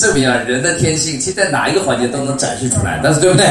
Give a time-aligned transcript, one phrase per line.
[0.00, 3.46] 证明啊，人的天性其实在哪一个环节都能展示出来，但是对不对？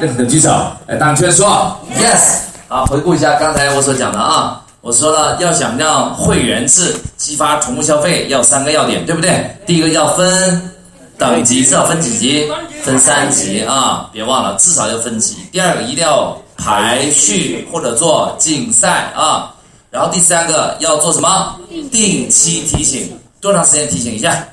[0.00, 0.48] 认可的举手，
[0.86, 2.38] 来，大圈说 yes。
[2.68, 9.56] 好，回顾一下刚才我所讲的啊，我说了，要想让会员制激发重复消费，要三个要点，对不对？
[9.66, 10.70] 第一个要分
[11.18, 12.50] 等级，是要分几级？
[12.82, 15.36] 分三级啊，别忘了，至少要分级。
[15.50, 19.54] 第二个一定要排序或者做竞赛啊，
[19.90, 21.56] 然后第三个要做什么？
[21.90, 24.44] 定期提醒，多长时间提醒一下？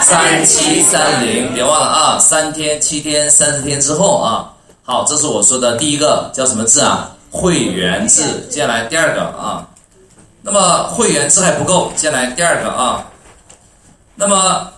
[0.00, 4.52] 三七三零，别忘了啊，三天、七天、三十天之后啊。
[4.82, 7.10] 好，这是我说的第一个，叫什么字啊？
[7.30, 8.22] 会员制。
[8.48, 9.68] 接下来第二个啊，
[10.40, 13.06] 那么会员制还不够，接下来第二个啊，
[14.14, 14.72] 那么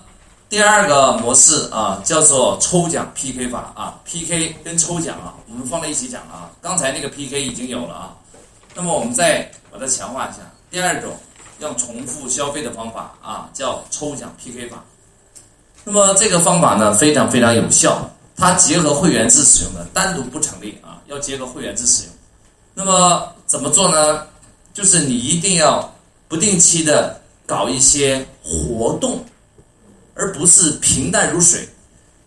[0.48, 6.50] 第二个模式啊，叫做抽奖 PK 法啊，PK 跟抽奖啊，我们放在一起讲啊。
[6.60, 8.10] 刚才那个 PK 已经有了啊，
[8.74, 10.38] 那么我们再把它强化一下。
[10.72, 11.12] 第二种
[11.60, 14.82] 要重复消费的方法啊，叫抽奖 PK 法。
[15.84, 18.10] 那么这个方法呢，非常非常有效。
[18.36, 22.12] 它结合会员制使用的，单独不成立啊，要结合会员制使用。
[22.74, 24.22] 那么怎么做呢？
[24.72, 25.92] 就是你一定要
[26.26, 29.22] 不定期的搞一些活动，
[30.14, 31.68] 而不是平淡如水。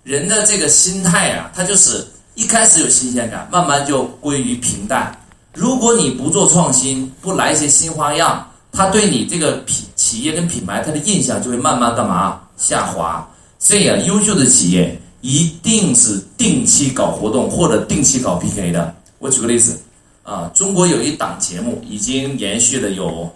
[0.03, 2.05] 人的这个心态啊，它就是
[2.36, 5.17] 一开始有新鲜感，慢慢就归于平淡。
[5.53, 13.25] 如果你不做创新，不来一些新花样，它对你这个品企业跟品牌他的印象就会慢慢干嘛下滑。
[13.59, 14.99] 所以啊，优秀的企业。
[15.25, 18.93] 一定是定期搞活动或者定期搞 PK 的。
[19.19, 19.80] 我举个例子，
[20.21, 23.33] 啊，中国有一档节目已经延续了有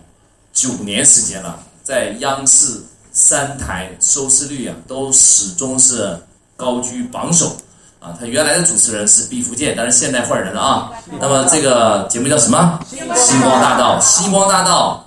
[0.51, 6.19] 九年时间了，在央视三台收视率啊都始终是
[6.57, 7.55] 高居榜首。
[8.01, 10.91] 啊，他原来的主持人是毕福剑，但是现在换人了啊。
[11.21, 12.81] 那么这个节目叫什么？
[12.89, 13.97] 星光大道。
[14.01, 15.06] 星光大道，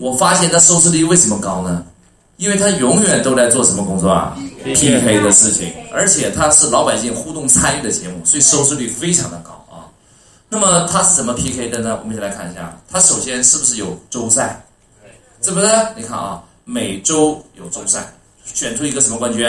[0.00, 1.84] 我发现它收视率为什么高呢？
[2.38, 4.34] 因为他永远都在做什么工作啊
[4.64, 9.84] ？PK 的事情，而且它是老百姓互动参与的节目，所以收视率非常的高啊。
[10.48, 11.98] 那么它是怎么 PK 的呢？
[12.00, 12.74] 我们一起来看一下。
[12.90, 14.58] 它首先是不是有周赛？
[15.42, 15.66] 是不是？
[15.94, 18.10] 你看啊，每周有周赛，
[18.42, 19.46] 选出一个什么冠军？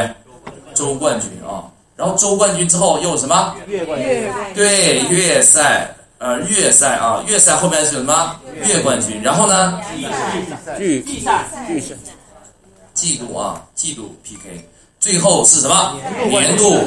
[0.73, 1.63] 周冠军啊。
[1.95, 3.55] 然后周冠军之后又有什么？
[3.67, 4.29] 月冠军。
[4.53, 5.89] 对，月赛，
[6.21, 8.39] 呃，月赛啊，月赛后面是什么？
[8.63, 9.19] 月冠军。
[9.23, 9.81] 然后呢？
[10.77, 11.95] 季季赛，季赛，
[12.93, 14.69] 季度啊，季度 PK。
[14.99, 15.99] 最后是什么？
[16.29, 16.77] 年度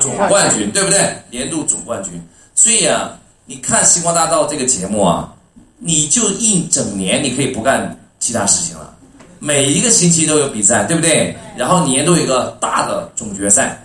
[0.00, 1.12] 总冠军，对不对？
[1.28, 2.24] 年度总冠军。
[2.54, 5.34] 所以啊，你看《星光大道》这个节目啊，
[5.78, 8.94] 你就一整年你可以不干其他事情了。
[9.40, 11.36] 每一个星期都有比赛，对不对？
[11.56, 13.84] 然后年度一个大的总决赛。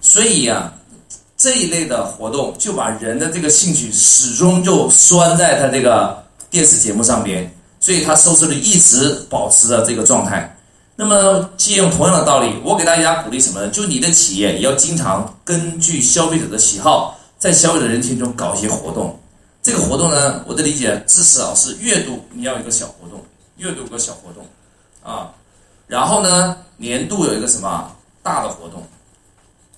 [0.00, 0.74] 所以啊，
[1.42, 10.56] 这一类的活动就把人的这个兴趣始终就拴在他这个电视节目上边，所以他收视率一直保持着这个状态。
[10.94, 13.68] 那么，借用同样的道理，我给大家鼓励什么呢？
[13.70, 19.18] 就你的企业也要经常根据消费者的喜好，在消费者人群中搞一些活动。
[19.64, 23.20] 这个活动呢，我的理解至少是月度你要有个小活动，
[23.56, 24.46] 月度个小活动，
[25.02, 25.32] 啊，
[25.88, 27.90] 然后呢，年度有一个什么
[28.22, 28.80] 大的活动，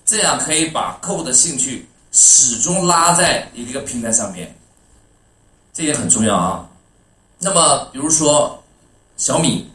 [0.05, 4.55] 这样可以把客户的兴趣始终拉在一个平台上面，
[5.73, 6.69] 这也很重要啊。
[7.39, 8.63] 那么，比如说
[9.17, 9.69] 小米。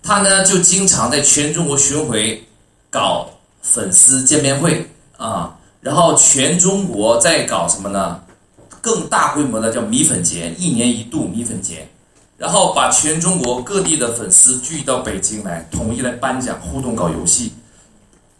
[0.00, 2.42] 他呢就经常在全中国巡回
[2.88, 3.28] 搞
[3.60, 8.18] 粉丝见面会啊，然后全中国在搞什么呢？
[8.80, 11.86] 更大规模的叫米粉节，一年一度米粉节，
[12.38, 17.52] 然后把全中国各地的粉丝聚到北京来，统一来颁奖、互动、搞游戏。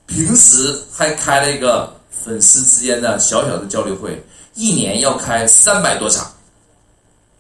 [0.09, 4.21] 平时还开了一个粉丝之间的小小的交流会，
[4.55, 6.29] 一年要开三百多场。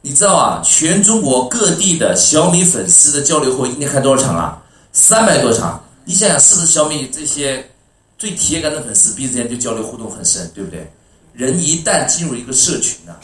[0.02, 4.62] 你知道啊，全中国各地的小米粉丝的交流会一年开多少场啊？
[4.92, 5.82] 三百多场。
[6.04, 7.68] 你想想，是不是小米这些
[8.16, 10.88] 最铁杆的粉丝彼此间就交流互动很深，对不对？
[11.32, 13.16] 人一旦进入一个社群呢，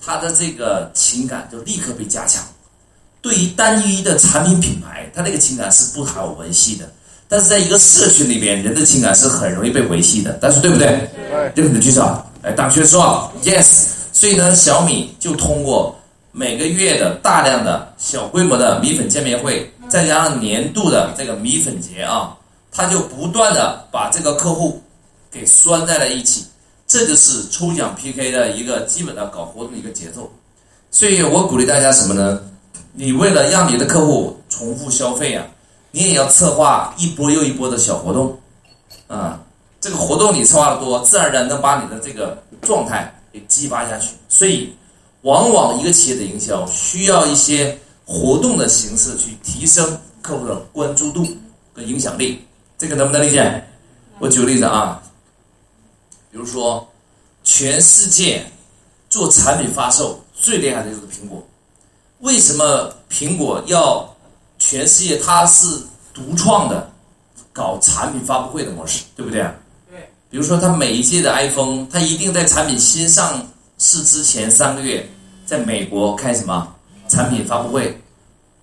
[0.00, 2.42] 他的这个情感就立刻被加强。
[3.20, 6.90] 对于单一的产品品牌，他这个情感是不好维系的。
[7.28, 10.38] 但是在一个社群里边，人的情感是很容易被维系的。
[10.40, 11.08] 但是对不对？
[11.54, 11.80] 对不对？
[11.80, 12.02] 举手。
[12.42, 13.88] 哎，大学说 yes。
[14.12, 15.94] 所以呢，小米就通过。
[16.30, 22.36] 每个月的大量的小规模的米粉见面会，再加上年度的这个米粉节啊，
[22.70, 24.80] 他就不断的把这个客户
[25.32, 26.44] 给拴在了一起，
[26.86, 30.30] 这就是抽奖 PK 的一个基本的搞活动的一个节奏。
[30.92, 32.40] 所以我鼓励大家什么呢？
[32.92, 35.44] 你为了让你的客户重复消费啊，
[35.90, 38.38] 你也要策划一波又一波的小活动
[39.06, 39.40] 啊。
[39.80, 44.08] 这个活动你策划的多，自然而然能把你的这个状态给激发下去。
[44.28, 44.72] 所以。
[45.22, 47.76] 往往一个企业的营销需要一些
[48.06, 51.26] 活动的形式去提升客户的关注度
[51.74, 52.40] 和影响力。
[52.78, 53.64] 这个能不能理解？
[54.20, 55.02] 我举个例子啊，
[56.30, 56.86] 比如说，
[57.42, 58.46] 全世界
[59.10, 61.44] 做产品发售最厉害的就是苹果。
[62.20, 64.08] 为什么苹果要
[64.58, 65.66] 全世界它是
[66.12, 66.90] 独创的
[67.52, 69.40] 搞产品发布会的模式，对不对？
[69.90, 70.10] 对。
[70.30, 73.46] 比如说，它每一届的 iPhone，它一定在产品新上
[73.78, 75.08] 市之前三个月，
[75.46, 76.68] 在美国开什么
[77.08, 77.98] 产品发布会？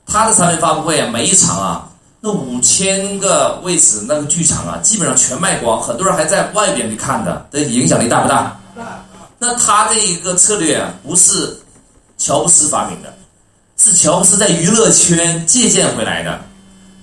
[0.06, 1.90] 它的产品发布会啊，每一场啊，
[2.20, 8.60] 那五千个位置那个剧场啊，基本上全卖光，很多人还在外边去看的，这影响力大不大？
[8.76, 9.04] 大。
[9.40, 11.60] 那他这一个策略啊，不是
[12.18, 13.14] 乔布斯发明的。
[13.78, 16.40] 是乔布斯在娱乐圈借鉴回来的。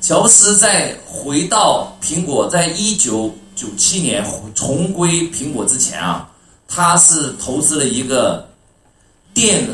[0.01, 4.25] 乔布斯在回到苹果，在一九九七年
[4.55, 6.29] 重归苹果之前啊，
[6.67, 8.49] 他是投资了一个
[9.33, 9.65] 电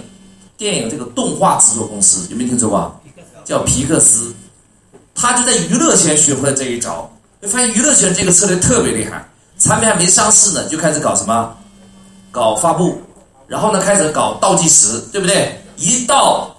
[0.56, 3.00] 电影这个动画制作公司，有没有听说过？
[3.44, 4.34] 叫皮克斯。
[5.14, 7.10] 他就在娱乐圈学会了这一招，
[7.42, 9.26] 就发现娱乐圈这个策略特别厉害。
[9.58, 11.56] 产品还没上市呢，就开始搞什么？
[12.30, 13.00] 搞发布，
[13.48, 15.60] 然后呢，开始搞倒计时，对不对？
[15.76, 16.54] 一到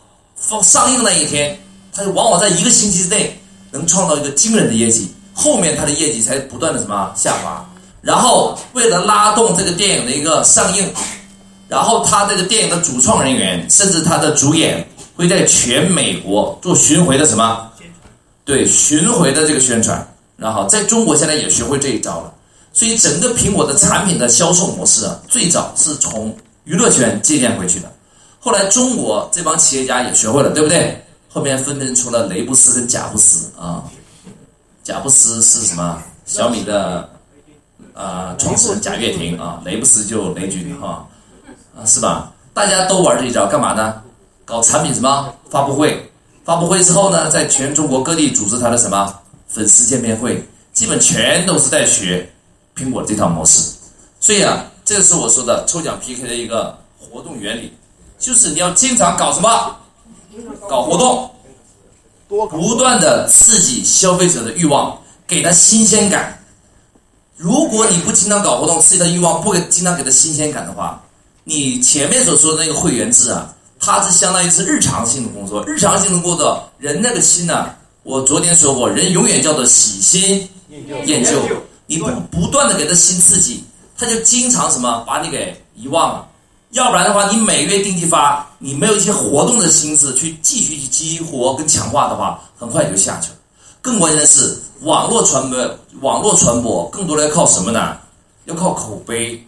[0.50, 1.56] 放上映那一天，
[1.94, 7.64] 他就往往在一个星期之内能创造一个惊人的业绩，后面他的业绩才不断的什么下滑。
[8.02, 10.92] 然后为了拉动这个电影的一个上映，
[11.68, 14.84] 然后他这个电影的主创人员甚至他的主演
[15.16, 17.70] 会在全美国做巡回的什么？
[18.44, 20.04] 对，巡回的这个宣传。
[20.36, 22.34] 然后在中国现在也学会这一招了，
[22.74, 27.92] 所以整个苹果的产品的销售模式啊，最早是从娱乐圈借鉴回去的。
[28.40, 31.04] 后来中国这帮企业家也学会了，对不对？
[31.28, 33.84] 后面分分出了雷布斯跟贾布斯啊。
[34.84, 36.02] 贾布斯是什么？
[36.26, 37.08] 小米的
[37.94, 41.08] 啊创始人贾跃亭啊，雷布斯就雷军哈
[41.78, 42.32] 啊，是吧？
[42.54, 44.02] 大家都玩这一招，干嘛呢？
[44.46, 46.12] 搞产品什么发布会？
[46.44, 49.14] 发布会之后呢，在全中国各地组织他的什么
[49.48, 50.44] 粉丝见面会？
[50.74, 52.28] 基本全都是在学
[52.76, 53.62] 苹果这套模式。
[54.20, 57.72] 所以啊，这是我说的抽奖 PK 的一个活动原理。
[58.20, 59.76] 就是你要经常搞什么？
[60.70, 61.32] 搞活动，
[62.28, 66.38] 不断的刺激消费者的欲望，给他新鲜感。
[67.36, 71.02] 如果你不经常搞活动，刺激他欲望，不给经常给他新鲜感的话，
[71.44, 75.66] 你前面所说的那个会员制啊，它是相当于是日常性的工作。
[75.66, 77.74] 日常性的工作，人那个心呢，
[78.04, 80.48] 我昨天说过，人永远叫做喜新
[81.06, 81.32] 厌旧。
[81.88, 83.64] 你不不断的给他新刺激，
[83.98, 86.29] 他就经常什么把你给遗忘了。
[86.72, 93.36] 要不然的话，你每月定期发，你没有一些活动的心思去继续去激活跟强化的话，很快就下去了。
[93.82, 97.98] 更关键的是，网络传播，网络传播更多的要靠什么呢？
[98.46, 99.44] 要靠口碑。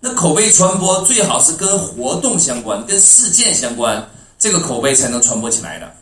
[0.00, 4.02] 那口碑传播最好是跟活动相关、跟事件相关，
[4.38, 5.92] 这个口碑才能传播起来的。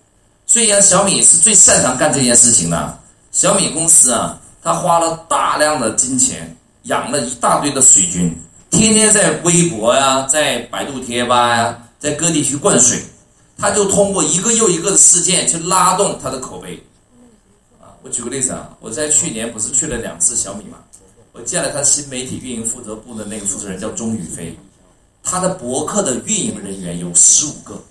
[0.46, 2.96] 所以啊，小米是最擅长干这件事情的。
[3.32, 8.32] 小米公司啊，他花了大量的金钱，养了一大堆的水军。
[8.70, 13.02] 天天在微博呀，在百度贴吧呀，在各地去灌水，
[13.56, 16.80] 他就通过一个又一个的事件去拉动他的口碑。
[17.80, 20.78] 啊，我举个例子啊，我在去年不是去了两次小米嘛，
[21.32, 24.56] 我见了他新媒体运营负责部的那个负责人叫钟宇飞，
[25.24, 27.82] 他的博客的运营人员有十五个，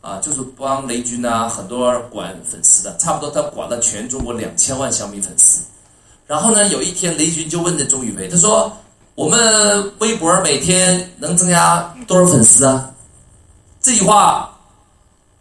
[0.00, 5.60] 啊，就是帮雷军啊很多管粉丝的，差不多他管了全中国两千万小米粉丝。
[6.26, 8.74] 然后呢，有一天雷军就问这钟宇飞，他说。
[9.18, 12.88] 我们微博每天能增加多少粉丝啊？
[13.80, 14.48] 这句话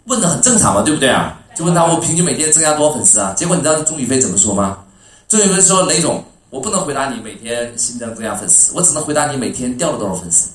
[0.06, 1.40] 问的很正常嘛，对不对啊？
[1.56, 3.36] 就问他我平均每天增加多少粉丝啊？
[3.38, 4.80] 结果你知道钟宇飞怎么说吗？
[5.28, 10.50] 钟宇飞说：“雷总，我不能回答你每天新增增加粉丝，我只能回答你每天掉了多少粉丝。”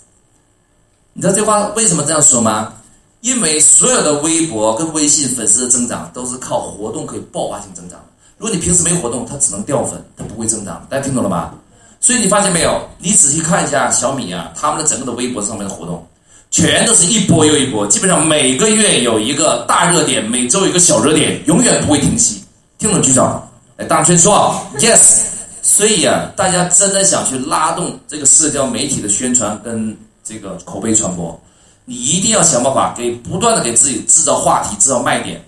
[1.14, 2.72] 你知道这话为什么这样说吗？
[3.20, 8.06] 因为所有的微博跟微信粉丝的增长都是靠活动可以爆发性增长的。
[8.36, 10.84] 如果你平时没活动，它只能掉粉，它不会增长。
[10.90, 11.54] 大家听懂了吗？
[12.02, 12.78] 所以你发现没有？
[12.98, 16.04] 你仔细看一下小米啊，他们的整个的微博上面的活动，
[16.50, 22.42] 全都是一波又一波，基本上每个月有一个大热点，每周有一个小热点，永远不会停息。
[22.76, 23.40] 听懂举手？
[23.76, 25.20] 哎，大圈说 yes。
[25.62, 31.40] 所以啊，大家真的想去拉动这个社交媒体的宣传跟这个口碑传播，
[31.84, 35.40] 你一定要想办法给不断的给自己制造话题、制造卖点，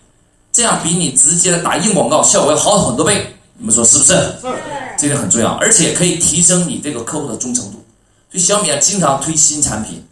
[0.53, 3.27] 这样比你直接的打硬广告效果要好很多倍。
[3.59, 4.13] 你们说是不是？
[4.13, 4.84] 是。
[4.99, 7.85] 这个很重要，而且可以提升你这个客户的忠诚度。
[8.31, 10.03] 所以小米啊，经常推新产品。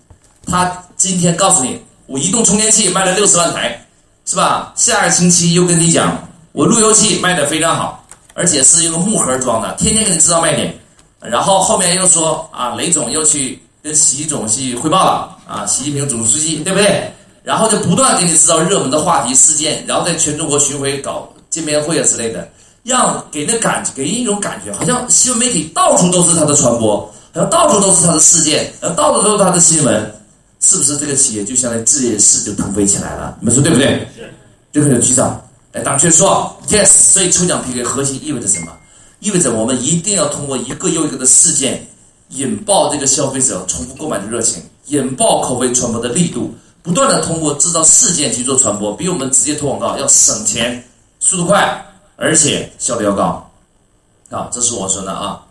[0.47, 3.87] 他今天告诉你，我移动充电器卖了六十万台，
[4.25, 4.73] 是吧？
[4.77, 10.77] 下个星期又跟你讲，我路由器卖的非常好，而且是一个木盒装的，天天给你制造卖点。
[11.21, 17.13] 然后后面又说啊，雷总又去跟习总去汇报了啊，习近平总书记，对不对？
[17.45, 22.49] 然后就不断给你制造热门的话题事件，然后在全中国巡回搞见面会啊之类的。
[22.83, 26.99] 让给那感给人一种感觉，好像新闻媒体到处都是他的传播，
[27.33, 30.15] 好像到处都是他的事件，然后到处都是他的新闻，
[30.61, 33.37] 是不是这个企业就相当于这件事就腾飞起来了？
[33.41, 34.07] 你们说对不对？
[34.17, 34.33] 是。
[34.73, 35.41] 这个有局长
[35.73, 36.87] 来当确说，yes。
[36.87, 38.73] 所以抽奖 PK 核心意味着什么？
[39.21, 41.87] 意味着我们一定要通过一个又一个的事件，
[42.31, 50.83] 引爆这个消费者重复购买的热情，引爆口碑传播的力度，不断的通过制造事件去做传播，比我们直接投广告要省钱，
[51.21, 51.87] 速度快。
[52.23, 53.51] 而且效率要高，
[54.31, 55.45] 啊，这是我说的啊。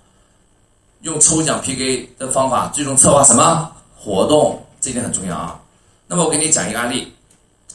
[1.01, 4.65] 用抽奖 PK 的方法，最终策划什么活动？
[4.79, 5.59] 这点很重要啊。
[6.07, 7.11] 那么我给你讲一个案例，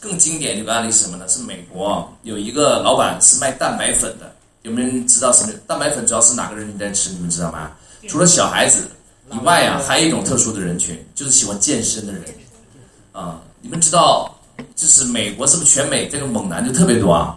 [0.00, 1.28] 更经典的一个案例是什么呢？
[1.28, 5.52] 是美国有一个老板是卖蛋白粉的，有没有人知道什么？
[5.66, 7.10] 蛋白粉主要是哪个人群在吃？
[7.10, 7.72] 你们知道吗？
[8.08, 8.88] 除了小孩子
[9.30, 12.24] 以外啊，还有一种特殊的人群，就是喜欢健身的人。
[13.12, 14.34] 啊，你们知道，
[14.74, 17.36] 就是美国是不是全美这个猛男就特别多啊？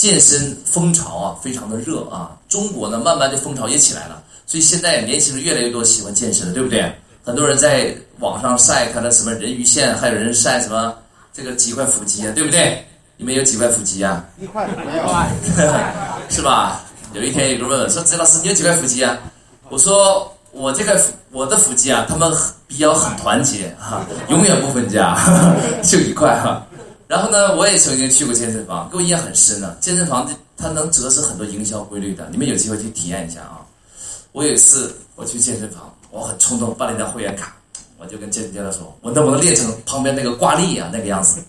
[0.00, 2.30] 健身风潮啊，非常的热啊！
[2.48, 6.90] 中国呢，慢慢的风潮也起来了，所以现在年轻人越来越多喜欢健身了，对不对？
[7.22, 10.94] 很多人在网上晒他的什么人鱼线，还有人晒什么
[11.34, 12.82] 这个几块腹肌啊，对不对？
[13.18, 14.24] 你们有几块腹肌啊？
[14.40, 15.28] 一块没有啊，
[16.30, 16.80] 是吧？
[17.12, 19.18] 有一天有个人问我说：“子老师，你有几块腹肌啊？”
[19.68, 20.98] 我说：“我这个
[21.30, 22.32] 我的腹肌啊，他们
[22.66, 25.14] 比较很团结哈，永远不分家，
[25.84, 26.66] 就一块哈。”
[27.10, 29.76] 然后呢，我也曾经去过健身房，给我印象很深呢。
[29.80, 33.66] 健身房它能折射很多营销规律的，你们有机会去体验一下啊。
[34.30, 37.52] 我有一次我去健身房，我很冲动办了一张会员卡，
[37.98, 41.42] 我就跟健身教练说：“我能不能练成旁边那个挂历啊那个样子？”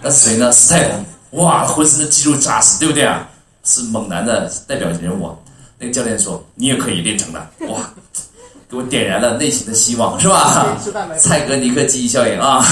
[0.00, 0.50] 那是谁呢？
[0.50, 3.28] 史泰龙，哇，浑身的肌肉扎实，对不对啊？
[3.64, 5.36] 是猛男的代表人物。
[5.78, 7.92] 那个教练说：“你也可以练成的。”哇，
[8.66, 10.74] 给我点燃了内心的希望，是吧？
[11.18, 12.62] 蔡格尼克记忆效应啊，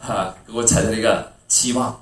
[0.00, 1.33] 哈，给我产生了一个。
[1.54, 1.96] 期望，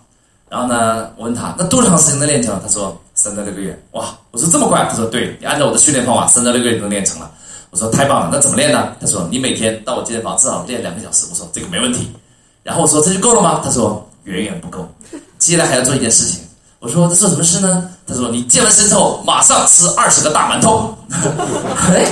[0.49, 1.11] 然后呢？
[1.17, 2.59] 我问他，那多长时间能练成？
[2.63, 3.79] 他说三到六个月。
[3.91, 4.07] 哇！
[4.31, 4.87] 我说这么快？
[4.89, 7.31] 他说对，你按照我的训练方法，三到六个月能练成了。
[7.71, 8.89] 我说太棒了，那怎么练呢？
[8.99, 11.27] 他说你每天到我健身房至少练两个小时。
[11.31, 12.11] 我说这个没问题。
[12.63, 13.61] 然后我说这就够了吗？
[13.63, 14.89] 他说远远不够，
[15.39, 16.41] 接下来还要做一件事情。
[16.79, 17.91] 我说这做什么事呢？
[18.07, 20.97] 他说你健完身之后马上吃二十个大馒头。
[21.93, 22.07] 哎，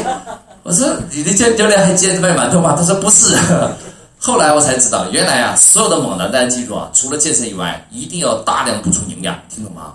[0.63, 2.75] 我说你的健教练还接着卖馒头吗？
[2.77, 3.35] 他说不是。
[4.23, 9.95] 后来我才知道，原来啊，所有的猛男，大家记住啊，除了健身以外，一定要大量补充营养，听懂吗？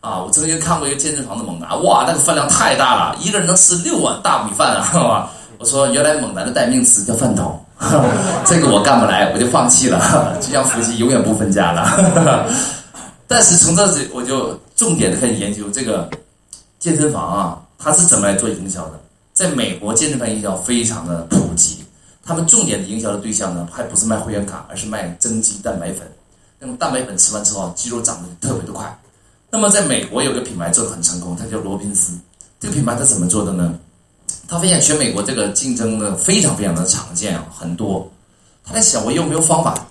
[0.00, 5.30] 啊，我曾经看过一个健身房的猛男，哇，那个饭量太大了，一个人能吃六碗大米饭啊， 好吧？
[5.58, 7.64] 我说原来猛男的代名词叫饭桶，
[8.44, 12.50] 这个我干不来，我就放弃了， 就像夫妻永远不分家了。
[13.28, 16.10] 但是从这里我就重点的开始研究这个
[16.80, 18.98] 健身房啊，它是怎么来做营销的？
[19.32, 21.84] 在美国，健身房营销非常的普及。
[22.30, 26.08] 他们重点的营销的对象呢，还不是卖会员卡，而是卖增肌蛋白粉。
[26.60, 28.96] 那么蛋白粉吃完之后，肌肉长得特别的快。
[29.50, 32.16] 那么在美国有个品牌做的很成功，它叫罗宾斯。
[32.60, 33.76] 这个品牌它怎么做的呢？
[34.46, 38.08] 他发现全美国这个竞争呢非常非常的常见啊，很多。
[38.64, 39.84] 他在想我有没有方法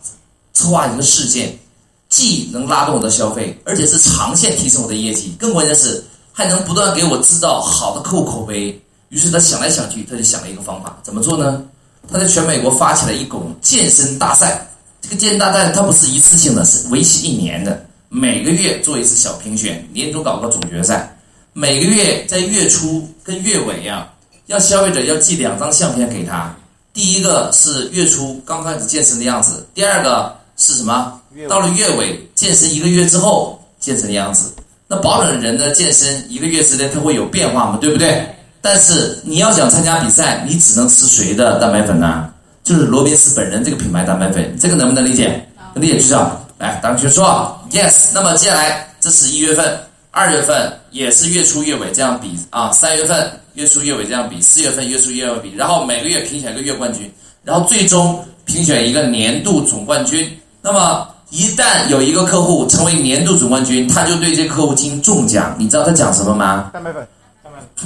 [0.53, 1.59] 策划一个事件，
[2.07, 8.81] 既能拉动我的消费，而且是长线提升我的业绩，更关键是还能不断给我制造好的客户口碑。
[9.09, 11.65] 于是他想来想去，他就想了一个方法，怎么做呢？
[12.11, 14.67] 他在全美国发起了一种健身大赛，
[15.01, 21.15] 这个健身大赛它不是一次性的，是为期一年的，每个月做一次小评选，年终搞个总决赛，
[21.53, 24.09] 每个月在月初跟月尾呀，
[24.47, 26.55] 要消费者要寄两张相片给他，
[26.93, 31.21] 第一个是月初刚开始健身的样子，第二个是什么？
[31.47, 34.51] 到了月尾健身一个月之后健身的样子，
[34.87, 38.27] 那保证人的健身一个月之内它会有变化嘛，对不对？
[38.61, 42.29] 但是你要想参加比赛，你只能吃谁的蛋白粉呢？
[42.63, 45.43] 就是罗宾斯本人这个品牌蛋白粉，这个能不能理解？
[45.73, 48.09] 能理解就上来，当学说 yes。
[48.13, 49.79] 那么接下来这是一月份、
[50.11, 57.11] 二月份也是月初月尾这样比啊，三月份月初月尾这样比，四月份月初月尾比，然后每个月评选一个月冠军，
[57.43, 60.29] 然后最终评选一个年度总冠军。
[60.61, 65.55] 那么一旦有一个客户成为年度总冠军，他就对这个客户进行中奖。
[65.57, 66.69] 你知道他讲什么吗？
[66.73, 67.07] 蛋白粉。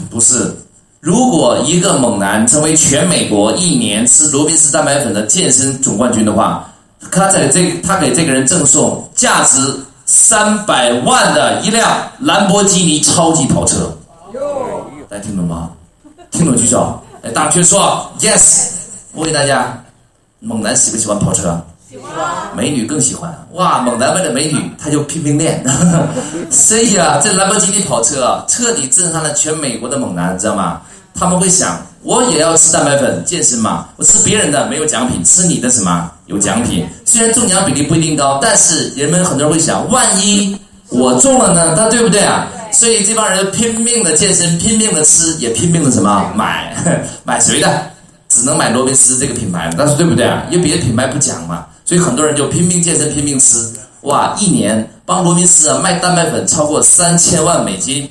[0.10, 0.56] 不是，
[1.00, 6.70] 如果一个猛男成为全美国一年吃罗宾斯蛋白粉的健身总冠军的话，
[7.12, 9.60] 他在这他给这个人赠送价值
[10.06, 13.96] 三百万的一辆兰博基尼超级跑车。
[15.10, 15.70] 大家听懂吗？
[16.32, 17.00] 听懂举手。
[17.22, 18.70] 哎，大家说 yes。
[19.14, 19.84] 我问大家，
[20.40, 21.62] 猛男喜不喜欢跑车？
[22.56, 23.80] 美女更喜欢哇！
[23.80, 25.64] 猛男为了美女，他就拼命练。
[26.52, 30.82] 所以啊，这兰博基尼跑车啊，彻底震撼了全美国的猛男，知道吗？
[31.16, 36.88] 他们会想，我也要吃蛋白粉健身嘛，我吃别人的没有奖品，吃你的什么有奖品？
[37.06, 40.58] 虽然中奖比例不一定高，但是人们很多人会想，万一
[40.90, 42.48] 我中了呢，那对不对啊？
[42.72, 46.76] 所以这帮人拼命的健身，拼命的吃，也拼命的什么买
[47.24, 47.92] 买谁的？
[48.30, 50.42] 只能买罗宾斯这个品牌，但是对不对啊？
[50.50, 53.72] 因为别的品牌不讲嘛，所以很多人就拼命健身，拼命吃。
[54.02, 58.10] 哇，一年帮罗宾斯啊卖蛋白粉超过三千万美金，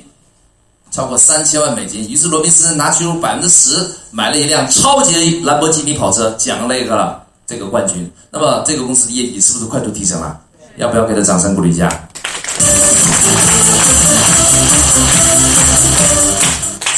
[0.91, 2.09] 超过三千万美金。
[2.09, 8.09] 于是罗宾斯拿出百分之十买了一辆超级兰博基尼跑车，奖了一个这个冠军。
[8.31, 10.39] 那么这个公司的业绩是不是快速提升了？
[10.77, 12.09] 要不要给他掌声鼓励一下？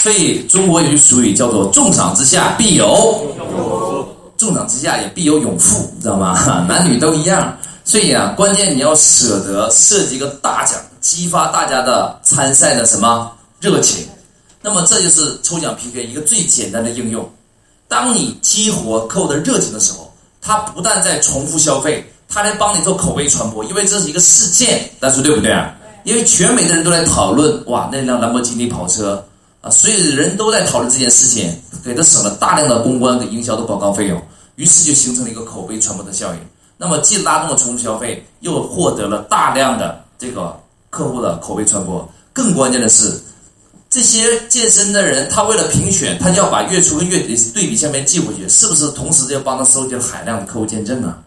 [0.01, 3.25] 所以中国有句俗语叫做“重赏之下必有
[4.37, 6.39] 重赏之下也必有勇夫”，知道吗？
[6.67, 7.57] 男女都一样。
[7.83, 14.07] 所以啊，关键你要舍得设计一个大奖，激发大家的参赛的什么热情。
[14.61, 17.29] 那么这就是抽奖 PK 一个最简单的应用。
[17.87, 20.11] 当你激活客户的热情的时候，
[20.41, 25.71] 他不但在重复消费，他还帮你做口碑传播，因为这是一个事件，大家说对不对啊？
[26.03, 29.23] 因为全美的人都在讨论，哇，那辆兰博基尼跑车。
[29.65, 31.51] 啊，所以人都在讨论这件事情，
[31.83, 34.21] 给他省了大量的公关跟营销的广告费用，
[34.57, 36.39] 于是就形成了一个口碑传播的效应。
[36.77, 40.55] 那么既拉动了重复消费，又获得了大量的这个
[40.91, 42.07] 客户的口碑传播。
[42.31, 43.19] 更关键的是，
[43.89, 48.87] 这些健身的人，他为了评选，他就要把月初跟月底对比下面寄回去，是不是？
[48.89, 51.17] 同时要帮他收集了海量的客户见证啊？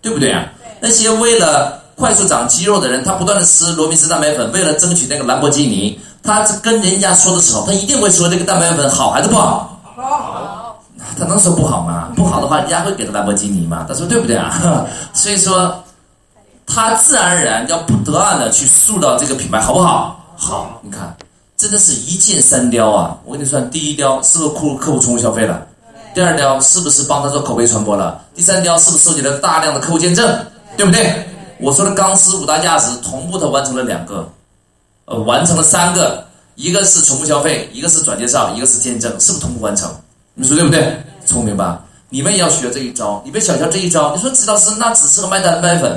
[0.00, 0.46] 对不对啊？
[0.80, 5.98] 那些为了快速长肌肉的人，他不断的吃罗宾斯蛋白粉，为了争取那个兰博基尼。
[6.22, 9.78] 他跟人家说的时候，他一定会说这个蛋白粉好还是不好？
[9.96, 10.82] 好。
[11.18, 12.08] 他能说不好吗？
[12.16, 13.84] 不好的话，人家会给他兰博基尼吗？
[13.88, 14.86] 他说对不对啊？
[15.12, 15.74] 所以说，
[16.66, 20.24] 他自然而然要不断的去塑造这个品牌，好不好？
[20.36, 20.80] 好。
[20.82, 21.14] 你看，
[21.56, 23.16] 真的是一箭三雕啊！
[23.24, 25.66] 我跟你说，第一雕是不是客客户重复消费了？
[26.14, 28.20] 第二雕是不是帮他做口碑传播了？
[28.34, 30.38] 第三雕是不是收集了大量的客户见证？
[30.76, 31.28] 对不对？
[31.60, 34.26] 我说的钢丝五大价值，同步的完成了两个。
[35.06, 39.90] 呃，完成了三个，一个是重复消费，一个是转介绍，一个是见证，是不是同步完成？
[40.34, 40.96] 你说对不对？
[41.26, 41.82] 聪明吧？
[42.08, 44.14] 你们也要学这一招，你别小瞧这一招。
[44.14, 45.92] 你说指导师那只适合卖蛋白粉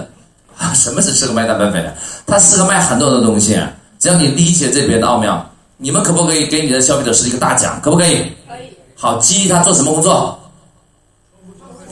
[0.58, 0.74] 啊？
[0.76, 1.94] 什么是适合卖蛋白粉？
[2.26, 3.60] 它适合卖很多的东西。
[4.00, 5.46] 只要你理解这边的奥妙，
[5.78, 7.80] 你们可不可以给你的消费者是一个大奖？
[7.82, 8.18] 可不可以？
[8.48, 8.70] 可以。
[8.96, 10.40] 好，激励他做什么工作？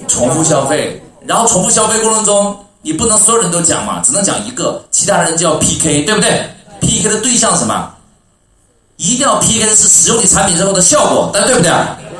[0.08, 1.02] 重复消费。
[1.26, 6.46] 然后重复消费过程中，你不能所有人都讲嘛，只能讲一个，其他人就要 PK，对不对
[6.84, 7.90] ？PK 的对象什么？
[8.98, 11.72] 一定要 PK 的是使用你产品之后的效果，但对不对？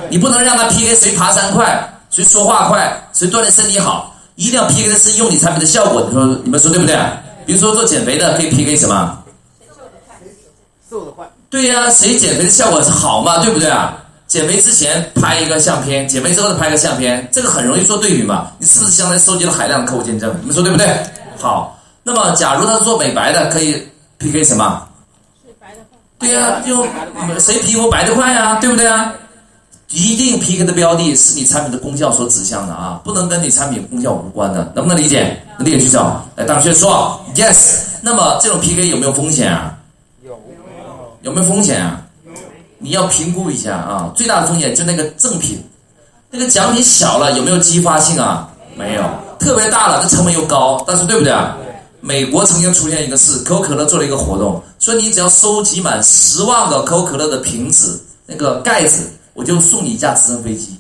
[0.10, 6.04] 你不能让他 PK 谁爬山快，谁说话快，谁锻炼身体好，一定要 PK 的是用你产品的效果。
[6.10, 6.98] 你说你们说对不对？
[7.46, 9.20] 比如说做减肥的可以 PK 什么？
[10.90, 11.26] 瘦的快。
[11.50, 13.38] 对呀，谁减肥的效果是好嘛？
[13.44, 13.96] 对不对啊？
[14.28, 18.52] 减肥之前拍一个相片，减肥之后再拍个相片，这个很容易做对比嘛？
[18.58, 20.36] 你是不是相当于收集了海量的客户见证？
[20.42, 20.88] 你们说对不对？
[21.40, 23.88] 好，那么假如他是做美白的，可以。
[24.18, 24.88] PK 什么？
[26.20, 26.86] 对呀，就
[27.40, 29.14] 谁皮肤白的快呀，对不对啊？
[29.90, 35.38] 一定 PK 的标的是你产品的功效所指向的啊，不能跟你产品功效无关的，能不能理解？
[35.60, 36.26] 能理解去找。
[36.36, 37.82] 来，大学说 yes。
[38.02, 39.78] 那么这种 PK 有没有风险啊？
[40.24, 40.40] 有。
[41.22, 42.02] 有没有风险啊？
[42.80, 44.12] 你要评估一下啊。
[44.16, 45.62] 最大的风险就那个赠品，
[46.30, 48.50] 那个奖品小了有没有激发性啊？
[48.76, 49.04] 没有。
[49.40, 51.56] 特别大了，这成本又高，但是对不对啊？
[52.06, 60.78] 美国曾经出现一个事，可口可乐做了一个活动，说你只要收集满十万个可口可乐的瓶子那个盖子，我就送你一架直升飞机。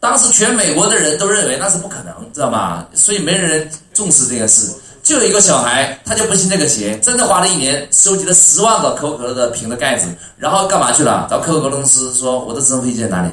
[0.00, 2.86] 当时全美国的人都认为那是不可能，知道吗？
[2.94, 4.72] 所以没人重视这个事。
[5.02, 10.06] 就有一个小孩，他就不信这个邪，真的花了一年收集了十万个可口可乐的瓶的盖子，
[10.38, 11.26] 然后干嘛去了？
[11.30, 13.30] 找可口可乐公司说：“我的直升飞机在哪里？”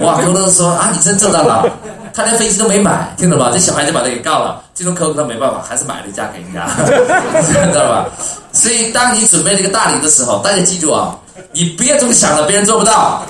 [0.00, 1.64] 哇，可口可乐说：“啊，你真做到了。”
[2.14, 3.50] 他连飞机都没买，听懂吧？
[3.52, 4.62] 这小孩就把他给告了。
[4.72, 6.64] 这种客户他没办法，还是买了一架给人家，
[7.42, 8.06] 知道吧？
[8.52, 11.16] 所以当你准备这个大礼的时候，大家记住啊，
[11.52, 13.22] 你别总想着别人做不到，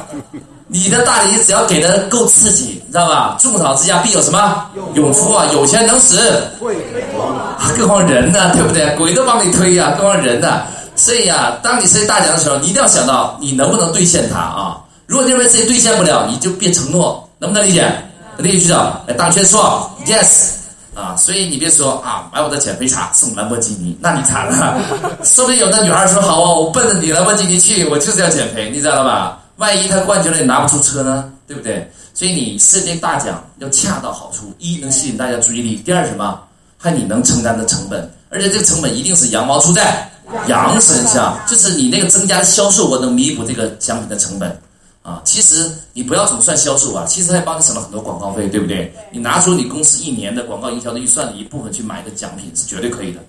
[0.66, 3.36] 你的大礼只要给的够刺激，你知道吧？
[3.40, 4.66] 种草之下必有什么？
[4.92, 5.46] 有福啊！
[5.54, 6.16] 有钱能使
[6.60, 7.32] 鬼推磨，
[7.78, 8.52] 更何况人呢？
[8.52, 8.94] 对不对？
[8.96, 10.60] 鬼都帮你推呀，更何况人呢？
[10.94, 14.76] 所以呀，当你设大奖的时候，你一定要想到你能不能兑现它啊！
[15.14, 17.88] 如果认为自己兑现不了，你就别承诺，能不能理解？
[18.36, 20.54] 李局长，来当圈说 yes
[20.92, 24.76] 啊，所以你别说啊，买我的减肥茶送兰博基尼，那你惨了。
[25.22, 29.38] 说不定有的女孩说好啊，我奔着你兰博基尼去，我就是要减肥，你知道了吧？
[29.58, 31.88] 万一他冠军了，你拿不出车呢，对不对？
[32.12, 36.40] 所以你设定大奖要恰到好处，一能吸引大家注意力，第二什么？
[36.76, 40.10] 还你能承担的成本，而且这个成本一定是羊毛出在
[40.48, 44.60] 羊身上，就是你那个增加的销售额能弥补这个奖品的成本。
[45.04, 48.90] 啊，其实你不要总算销售啊，其实还帮你省了很多广告费，对不对？
[49.12, 53.20] 你拿出你公司一年的广告营销的预算的一部分去买一个奖品是绝对可以的。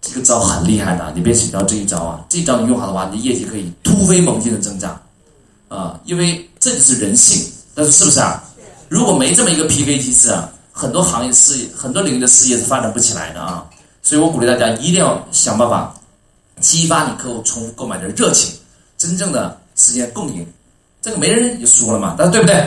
[0.00, 2.24] 这个招很厉害的，你别小瞧这一招啊！
[2.28, 4.98] 这一招你用好的话，你的业绩可以突飞猛进的增长
[5.66, 5.98] 啊！
[6.04, 8.44] 因为这就是人性，但是是不是啊？
[8.88, 13.66] 如果没这么一个 PK 机制啊，很多行业事业、很多领域的事业是发展不起来的啊！
[14.02, 15.92] 所以我鼓励大家一定要想办法
[16.60, 18.54] 激发你客户重复购买的热情，
[18.96, 20.46] 真正的实现共赢。
[21.08, 22.62] 这个没人就输了嘛，但是对不对？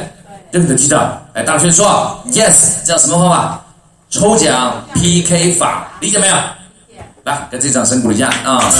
[0.51, 3.63] 对不对记得，哎，大学说 yes，叫什么方法？
[4.09, 6.35] 抽奖 PK 法，理解没有？
[7.23, 8.73] 来，跟自己掌声鼓一下啊！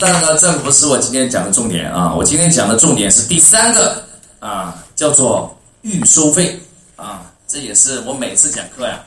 [0.00, 2.12] 当然了，这不是我今天讲的重点啊！
[2.12, 4.02] 我今天讲的重点是第三个
[4.40, 6.60] 啊，叫做预收费
[6.96, 8.98] 啊，这也是我每次讲课呀，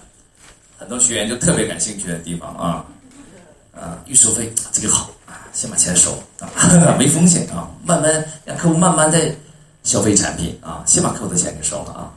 [0.79, 2.85] 很多学员就特别感兴趣的地方啊
[3.75, 5.09] 啊，预收费这个好，
[5.53, 6.49] 先把钱收啊，
[6.97, 9.19] 没风险啊，慢慢让客户慢慢的
[9.83, 12.11] 消费产品啊，先把客户的钱给收了啊，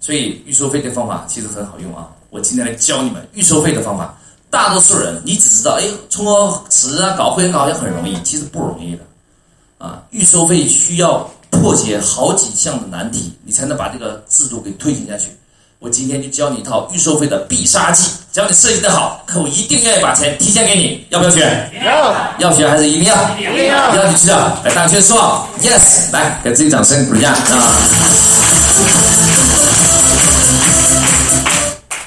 [0.00, 2.08] 所以预收费的方法其实很好用啊。
[2.30, 4.14] 我今天来教你们预收费的方法。
[4.50, 9.02] 大多数人，你只知道，哎，充个值啊，搞会员卡好像很容易，其实不容易的。
[9.78, 15.30] 啊，预收费需要破解好几项的难题，你才能把这个制度给推行下去。
[15.82, 21.04] 我今天就教你一套预收费的必杀技，只要你设计的好，客户一定愿意把钱提前给你。
[21.10, 21.40] 要不要学？
[21.84, 22.14] 要。
[22.38, 23.36] 要学还是一定要？
[23.36, 23.96] 一定要。
[23.96, 27.74] 要你知道，来，大家说 yes，来，给自己掌声鼓励一下啊。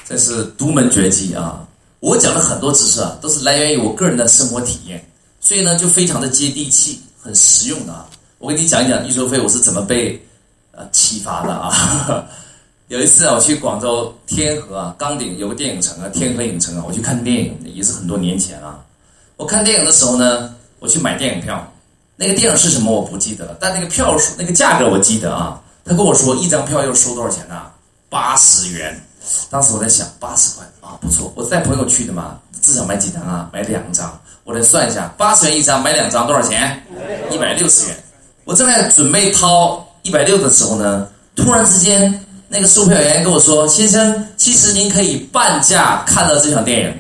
[0.08, 1.60] 这是独门绝技啊！
[2.00, 5.06] 我讲的很多知识啊，都是来源于我个人的生活体验，
[5.42, 8.06] 所以呢，就非常的接地气，很实用的啊。
[8.38, 10.18] 我给你讲一讲预收费我是怎么被
[10.72, 12.24] 呃启发的啊。
[12.88, 18.80] 有一次啊，我去广州天河啊，钢顶有个电影城啊，天河影城啊，我去看电影，也是很多年前啊。
[19.38, 21.66] 我看电影的时候呢，我去买电影票，
[22.16, 25.62] 那个电影是什么我不记得了，但那个票数那个价格我记得啊。
[25.88, 27.62] 他跟我说一张票要收多少钱呢？
[28.10, 29.00] 八十元。
[29.52, 31.32] 当时我在想，八十块啊，不错。
[31.36, 33.50] 我带朋友去的嘛，至少买几张啊？
[33.54, 34.20] 买两张。
[34.44, 36.84] 我来算一下，八十元一张，买两张多少钱？
[37.32, 38.04] 一百六十元。
[38.46, 46.94] 我正在准备掏一百六的时候呢，突然之间，那个售票员跟我说：“先生，其实您可以半价看到这场电影。”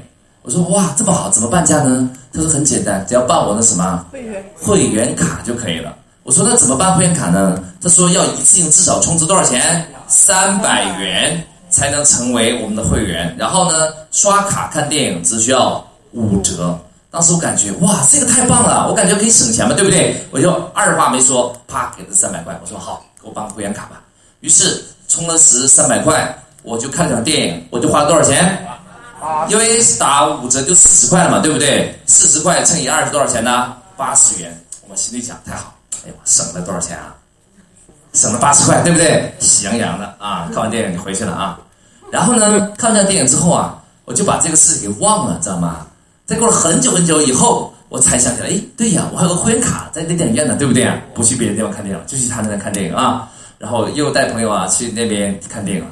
[0.43, 9.85] 我说：“哇，这么好，怎么半价呢？”他说：“很简单，只要办我的什么会员会员卡就可以了。”我说：“那怎么办会员卡呢？”他说：“要一次性至少充值多少钱？
[10.07, 16.77] 三百元。”才能成为我们的会员，然后呢，刷卡看电影只需要五折。
[17.11, 20.15] 当时我感觉哇，这个太棒了，我感觉可以省钱嘛，对不对？
[20.31, 22.57] 我就二话没说，啪给他三百块。
[22.61, 24.01] 我说好，给我办个会员卡吧。
[24.39, 28.61] 于是充了值三百块，我就看场电影，我就花了多少钱？
[29.49, 31.97] 因为打五折就四十块了嘛，对不对？
[32.05, 33.73] 四十块乘以二是多少钱呢？
[33.97, 34.61] 八十元。
[34.87, 35.73] 我心里想，太好，
[36.05, 37.15] 哎呦，省了多少钱啊？
[38.13, 39.33] 省了八十块，对不对？
[39.39, 40.47] 喜洋洋的啊！
[40.53, 41.59] 看完电影就回去了啊。
[42.11, 45.87] 然后呢，看完电影之后啊，我就把这个事给忘了，知道吗？
[46.27, 50.95] 再过了很久很久以后，我才想起来，哎，对呀，我还有个会员卡在那电影院呢，对不对啊？
[51.15, 53.27] 不去别的地方看电影，就去他那边看电影啊。
[53.57, 55.85] 然后又带朋友啊去那边看电影，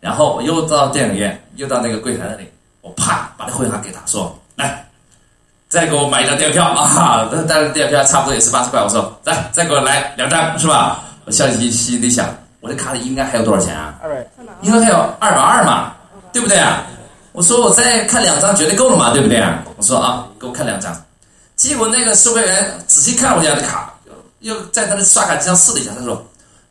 [0.00, 2.48] 然后我又到电影院，又到那个柜台那里，
[2.80, 4.86] 我啪把那会员卡给他说，来，
[5.68, 7.28] 再给我买一张电影票 啊！
[7.32, 11.02] 那但是电影票差不多也是八十块，我说来，再给我来两张，是吧？
[11.24, 12.28] 我笑嘻嘻地想。
[12.60, 13.94] 我这卡里应该还有多少钱啊？
[14.02, 14.26] 二百，
[14.62, 15.92] 应该还有二百二嘛，
[16.32, 16.82] 对不对啊？
[17.30, 19.62] 我说我再看两张绝对够了嘛，对不对啊？
[19.76, 20.92] 我说啊，给我看两张。
[21.54, 23.94] 结果那个售票员仔细看我家的卡，
[24.40, 26.20] 又在他的刷卡机上试了一下，他说：“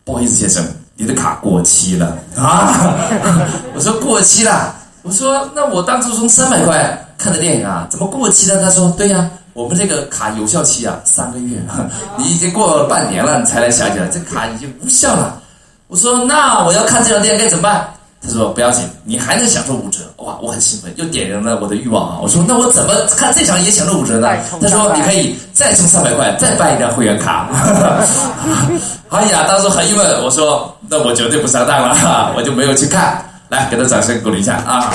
[0.07, 0.65] 不好意思，先生，
[0.95, 2.95] 你的卡过期了啊。
[3.75, 4.73] ”我说过期了。
[5.01, 8.63] 我说那我当初充三百块看的电影啊，怎么过期了？
[8.63, 11.57] 他说：“对呀，我们这个卡有效期啊三个月，
[12.17, 15.41] 你已经过了半年了，你才来想起来，这卡已经无效了。”
[15.89, 17.85] 我说那我要看这场电影该怎么办？
[18.19, 19.99] 他说不要紧，你还能享受五折。
[20.17, 22.19] 哇，我很兴奋，又点燃了我的欲望啊！
[22.21, 24.27] 我说那我怎么看这场也享受五折呢？
[24.59, 27.47] 他说你可以再充三百块，再办一张会员卡。
[29.09, 30.23] 哎呀，当时很郁闷。
[30.23, 33.23] 我说那我绝对不上当了，我就没有去看。
[33.49, 34.91] 来，给他掌声鼓励一下啊！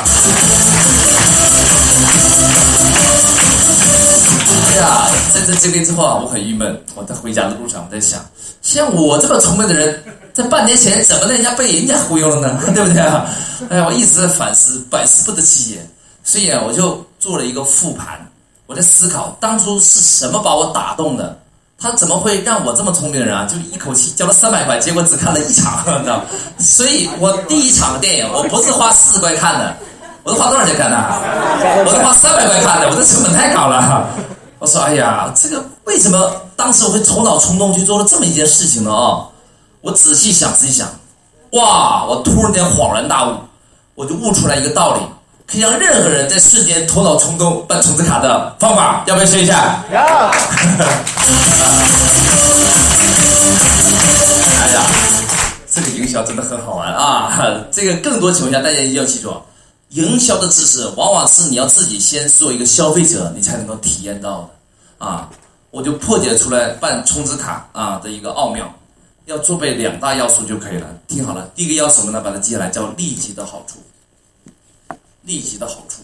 [4.74, 6.78] 哎呀，在这经历之后啊，我很郁闷。
[6.94, 8.20] 我在回家的路上，我在想，
[8.60, 10.02] 像我这么聪明的人，
[10.34, 12.60] 在半年前怎么人家被人家忽悠了呢？
[12.74, 13.26] 对不对啊？
[13.70, 15.86] 哎呀，我一直在反思，百思不得其解。
[16.24, 18.06] 所以啊，我就做了一个复盘，
[18.66, 21.38] 我在思考当初是什么把我打动的？
[21.78, 26.22] 他怎么会让我这么聪明的人啊，就一口气交了三百块，结果只看了一场， 你知道
[26.58, 29.76] 所以我第一场电影，我不是花四十块看的，
[30.22, 30.96] 我是花多少钱看的？
[31.84, 34.08] 我是花三百块看的，我的成本太高了。
[34.60, 38.94] 我说：“哎呀，这个为什么当时我会头脑冲动去做了这么一件事情呢？
[38.94, 39.26] 啊，
[39.82, 40.88] 我仔细想，仔细想，
[41.52, 42.04] 哇！
[42.06, 43.34] 我突然间恍然大悟，
[43.96, 45.00] 我就悟出来一个道理：
[45.46, 49.84] 可以让任何人在瞬间头脑冲动办充值卡的方法，要不要学一下？
[49.92, 50.00] 要。
[54.62, 54.82] 哎呀，
[55.68, 57.36] 这个营销真的很好玩啊！
[57.72, 59.34] 这个更多情况下，大家一定要记住，
[59.88, 64.48] 营销的知识往往是你要自己先做一个消费者，你才能够体验到
[64.98, 65.28] 的啊。
[65.72, 68.72] 我就破解出来办充值卡啊的一个奥妙，
[69.26, 70.88] 要做备两大要素就可以了。
[71.08, 72.20] 听好了，第一个要什么呢？
[72.20, 73.78] 把它记下来，叫立即的好处。
[75.24, 76.02] 立即的好处，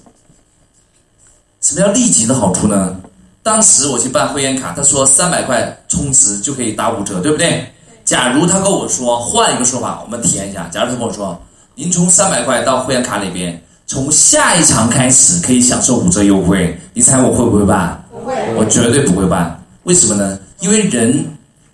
[1.60, 3.00] 什么叫立即的好处呢？
[3.42, 7.68] 当时我去办会员卡，他说三百块充值就可以打五折，对不对？
[8.04, 10.68] 假如他跟我说换一个说法，我们体验一下。
[10.68, 11.36] 假如他跟我说，
[11.74, 18.00] 您充三百块到会员卡里边，从下一场开始可以享受五折优惠，你猜我会不会办？
[18.08, 19.60] 不会，我绝对不会办。
[19.82, 20.38] 为什么呢？
[20.60, 21.24] 因为人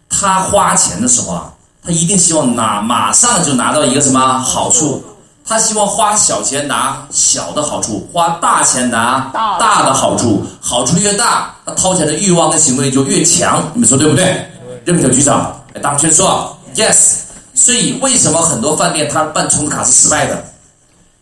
[0.08, 1.52] 他花钱的时候啊，
[1.84, 5.04] 他一定希望拿马上就拿到一个什么好处。
[5.46, 13.62] 他希望花小钱拿小的好处，花大钱拿大的好处，好处越大，他掏钱的欲望跟行为就越强。
[13.74, 14.50] 你们说对不对？
[14.86, 15.32] 认可举手。
[15.74, 17.16] 哎，大圈说 yes。
[17.52, 20.44] 所以为什么很多饭店他办充值卡是失败的？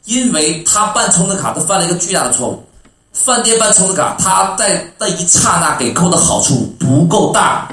[0.04, 2.64] 因为他办充值卡，他犯了一个巨大的错误。
[3.12, 7.68] 饭店办充值卡，他在那一刹那给扣的好处不够大。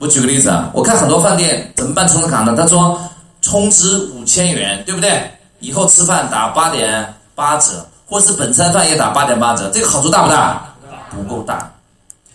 [0.00, 2.54] 我举个例子啊，我看很多饭店怎么办充值卡呢？
[2.56, 2.98] 他说
[3.42, 5.30] 充值五千元，对不对？
[5.58, 10.74] 以后吃饭打八点八折，或是本餐饭也打八点八折，这个好处大不大？
[11.10, 11.70] 不够大，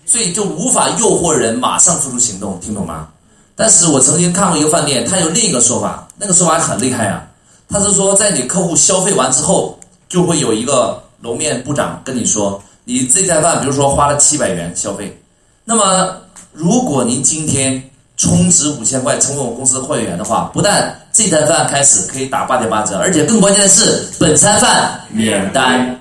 [0.06, 3.08] 所以就无法诱惑人马上付出行动，听懂吗？
[3.56, 7.25] 但是我曾经看过一个饭店，他有另一个说法，那个说法很厉害啊。
[7.67, 15.19] 他是说，在你客户消费完之后，就会有一个楼面部长跟你说，你这餐饭，比如说花了七百元消费，
[15.63, 16.15] 那么
[16.55, 17.81] 如果您今天
[18.17, 25.99] 充值五千块成为我公司的会员的话，不但这餐饭开始可以打八点八折，而且更关键的是本餐饭免单。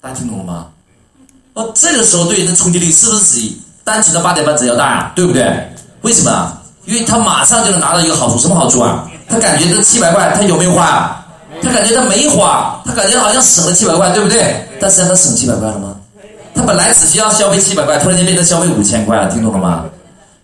[0.00, 0.66] 大家听懂了吗？
[1.54, 5.12] 哦，这个时候对人的冲击力是不是比单纯的八点八折要大呀？
[5.14, 5.72] 对不对？
[6.00, 6.58] 为什么？
[6.86, 9.08] 因为他马上就能拿到一个好处，什么好处啊？
[9.28, 11.24] 他感觉这七百块他有没有花？
[11.62, 14.66] 他感觉他没花，他感觉好像省了七百块，对不对？
[14.80, 15.91] 但实际上他省七百块了吗？
[16.54, 19.84] 他本来只需要消费七百块，突然间变成消费五千块了，听懂了吗？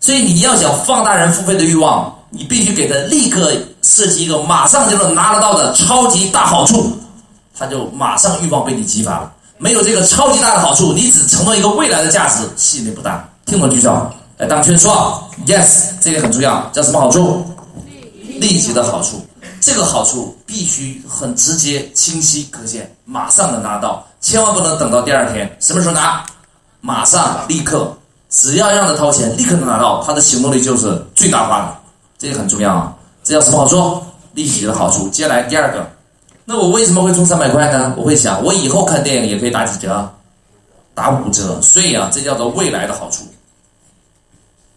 [0.01, 6.97] 所以你要想放大人付费的欲望，你必须给他立刻设计一个马上就能拿得到的超级大好处，
[7.59, 9.33] 他就马上欲望被你激发了。
[9.59, 13.29] 没有这个超级大的好处，你只承诺一个未来的价值，吸引力不大。
[13.45, 14.09] 听懂举手？
[14.37, 16.71] 来，当圈说，yes，这个很重要。
[16.73, 17.45] 叫什么好处？
[18.39, 19.21] 立即的好处。
[19.61, 25.57] 这个好处必须很直接、清晰可见，马上能拿到，千万不能等到第二天。
[25.61, 26.25] 什么时候拿？
[26.81, 27.93] 马上，立刻。
[28.31, 31.77] 只要让他掏钱，立刻能拿到，他的行动力就是最大化的，
[32.19, 32.95] 这个很重要啊。
[33.25, 34.03] 这叫什么好处？
[34.35, 35.09] 立即的好处。
[35.09, 35.91] 接下来第二个，
[36.45, 37.95] 那我为什么会充三百块呢？
[37.97, 40.09] 我会想，我以后看电影也可以打几折，
[40.95, 41.61] 打五折。
[41.63, 43.25] 所以啊，这叫做未来的好处，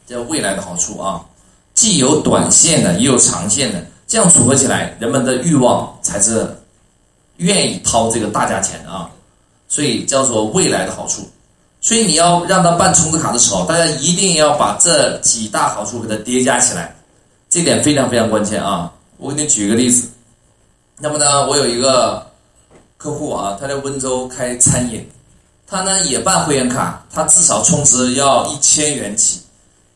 [0.08, 1.22] 叫未来的好处啊。
[1.74, 6.46] 既有短线的，也有长线的，这样组合起来，人们的欲望才是
[7.38, 9.10] 愿意掏这个大价钱啊。
[9.70, 11.26] 所以叫做未来的好处。
[11.80, 16.94] 所以你要让他办充值卡的时候，大家一定要把这几大好处给它叠加起来，
[17.50, 18.92] 这点非常非常关键啊！
[19.16, 20.10] 我给你举一个例子，
[20.98, 22.22] 那么呢，我有一个
[22.98, 25.10] 客户啊，他在温州开餐饮，
[25.66, 29.40] 他呢也办会员卡，他至少充值要一千元起，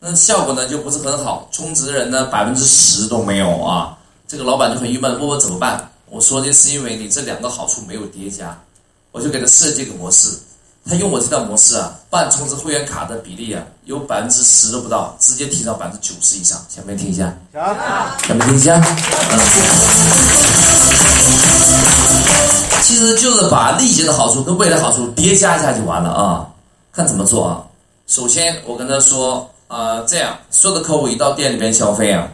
[0.00, 3.94] 那效果呢就不是很好，充值人呢百分之十都没有啊，
[4.28, 5.88] 这个老板就很郁闷，问我怎么办？
[6.08, 8.58] 我说这是因为你这两个好处没有叠加，
[9.12, 10.36] 我就给他设计个模式。
[10.88, 16.56] 他用我这套模式啊，办充值会员卡的比例啊，有百分之十都不到，直接提到百分之九十以上。
[16.68, 17.36] 想不想听一下？
[17.52, 17.76] 想。
[18.26, 18.80] 想不听一下？
[19.30, 19.38] 嗯。
[22.82, 26.46] 其实就是把立即的好处跟未来好处叠加一下就完了啊。
[26.92, 27.62] 看怎么做啊？
[28.06, 32.28] 首先我跟他说啊，这样所有的客户一到店里面消费啊，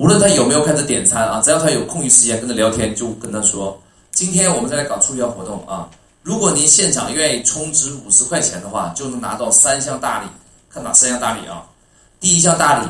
[0.00, 3.78] 无论他有没有开始点餐啊，只要他有空余时间跟他聊天，就跟他说，
[4.12, 5.90] 今天我们再来搞促销活动啊。
[6.22, 10.26] 如果您现场愿意充值五十块钱的话，就能拿到三项大礼。
[10.72, 11.64] 看哪三项大礼啊？
[12.18, 12.88] 第一项大礼，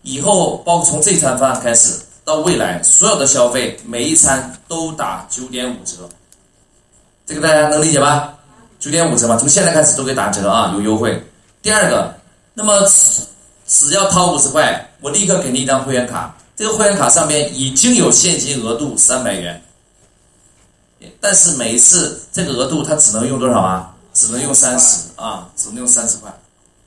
[0.00, 6.08] 以后包括从这餐饭开始到未来所有的消费，每一餐都打九点五折。
[7.26, 8.32] 这个大家能理解吧？
[8.80, 11.22] 九点五折嘛，从现在开始都可以打折啊，有优惠。
[11.60, 12.14] 第二个，
[12.54, 12.80] 那么
[13.66, 16.34] 只要掏五十块，我立刻给你一张会员卡。
[16.56, 19.62] 这个会员卡上面已经有现金额度三百元。
[21.20, 23.94] 但是每一次这个额度它只能用多少啊？
[24.14, 26.34] 只能用三十啊，只能用三十块，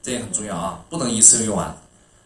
[0.02, 1.78] 这也很重要啊，不能一次用完。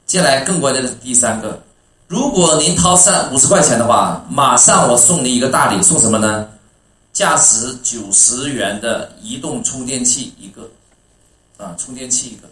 [0.05, 1.61] 接下来更关键的是第三个，
[2.07, 6.47] 如果您掏三五十块钱的话，马上我送您一个大礼，送什么呢？
[7.11, 10.69] 价值九十元的移动充电器一个，
[11.57, 12.47] 啊，充电器一个，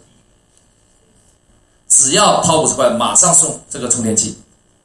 [1.88, 4.36] 只要掏五十块，马上送这个充电器，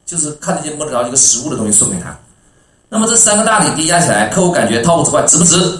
[0.08, 2.16] 就是看得见摸得着一个实物的东西送给他。
[2.88, 5.60] 那么这三个大礼叠加起来，客户感觉掏五十块值不值？
[5.60, 5.78] 值。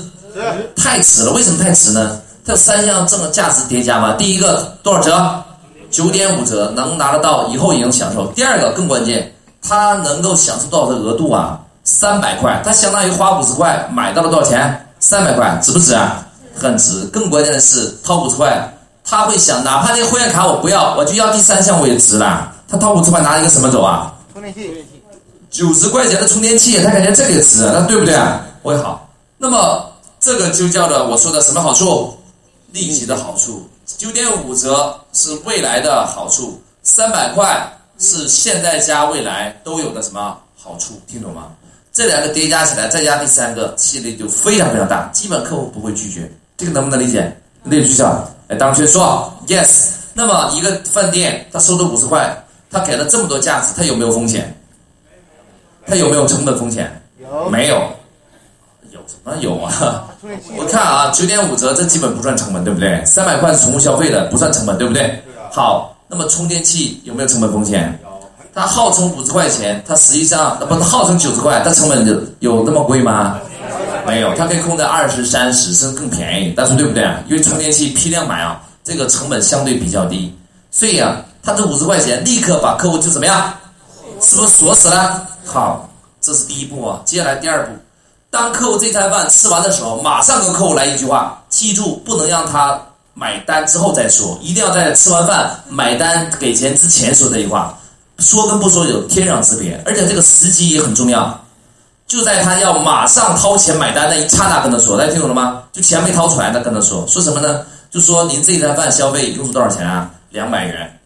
[0.77, 2.21] 太值了，为什么太值呢？
[2.45, 4.13] 它有三项这么价值叠加嘛。
[4.13, 5.43] 第一个多少折？
[5.91, 8.27] 九点五折，能拿得到，以后也能享受。
[8.33, 11.59] 第二个更关键，他能够享受多少的额度啊？
[11.85, 14.87] 三百块，他相当于花五十块买到了多少钱？
[15.01, 16.27] 三百块，值不值啊？
[16.55, 17.07] 很值。
[17.07, 18.71] 更关键的是，掏五十块，
[19.03, 22.53] 他会想，哪怕这个会员卡我不要，我就要第三项，我也值了。
[22.69, 24.13] 他掏五十块拿一个什么走啊？
[24.39, 24.85] 充电器。
[25.51, 28.15] 九十块钱的充电器，他感觉这个值，那对不对？
[28.63, 29.11] 我也好。
[29.37, 32.17] 那么这个就叫做我说的什么好处？
[32.71, 33.69] 立即的好处。
[33.87, 37.67] 九点五折是未来的好处，三百块
[37.99, 41.01] 是现在加未来都有的什么好处？
[41.09, 41.49] 听懂吗？
[41.93, 46.31] 这两个叠加起来，再加第三个，吸引力就非常非常大，基本客户不会拒绝。
[46.57, 47.35] 这个能不能理解？
[47.65, 49.89] 理解下，哎，当学说 yes。
[50.15, 52.37] 那么一个饭店，他收的五十块，
[52.71, 54.55] 他给了这么多价值，他有没有风险？
[55.87, 56.91] 他有没有成本风险？
[57.21, 57.49] 有。
[57.51, 57.83] 没有。
[58.91, 60.09] 有什么有啊？
[60.57, 63.05] 我看啊，九点五折，这基本不算成本，对不对？
[63.05, 65.23] 三百块是宠物消费的，不算成本，对不对？
[65.53, 67.99] 好，那么充电器有没有成本风险？
[68.55, 73.39] 它号称五十块钱，它实际上那不号称九十块，它成本有有那么贵吗？
[74.07, 76.55] 没有，它可以控在二十三十，甚至更便宜。
[76.57, 77.05] 但是对不对？
[77.29, 80.35] 因为充电器批量买啊，这个成本相对比较低，
[80.71, 83.55] 所以啊，他这五十块钱立刻把客户就怎么样？
[84.21, 85.27] 是不是锁死了？
[85.47, 85.89] 好，
[86.21, 87.01] 这是第一步啊。
[87.07, 87.73] 接下来第二步。
[88.31, 92.79] 当客户这餐饭吃完的时候，马上跟客户来一句话，记住不能让他
[93.15, 97.79] 买单之后再说，一定要在吃完饭买单给钱之前说这句话。
[98.19, 101.41] 说跟不说有天壤之别，而且这个时机也很重要，
[102.07, 105.63] 就在他要马上掏钱买单那一刹那跟他说，大家听懂了吗？
[105.73, 107.65] 就钱没掏出来，那跟他说说什么呢？
[107.91, 110.11] 就说您这餐饭消费一共是多少钱啊？
[110.31, 110.98] 两百元，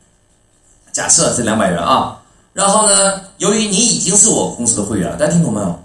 [0.92, 2.18] 假设是两百元啊。
[2.52, 5.83] 然后呢，由于你已经是我公司的会员了，大家听懂没有？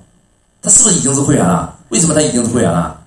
[0.61, 1.73] 他是不是已经是会员了？
[1.89, 2.99] 为什么他已经是会员了？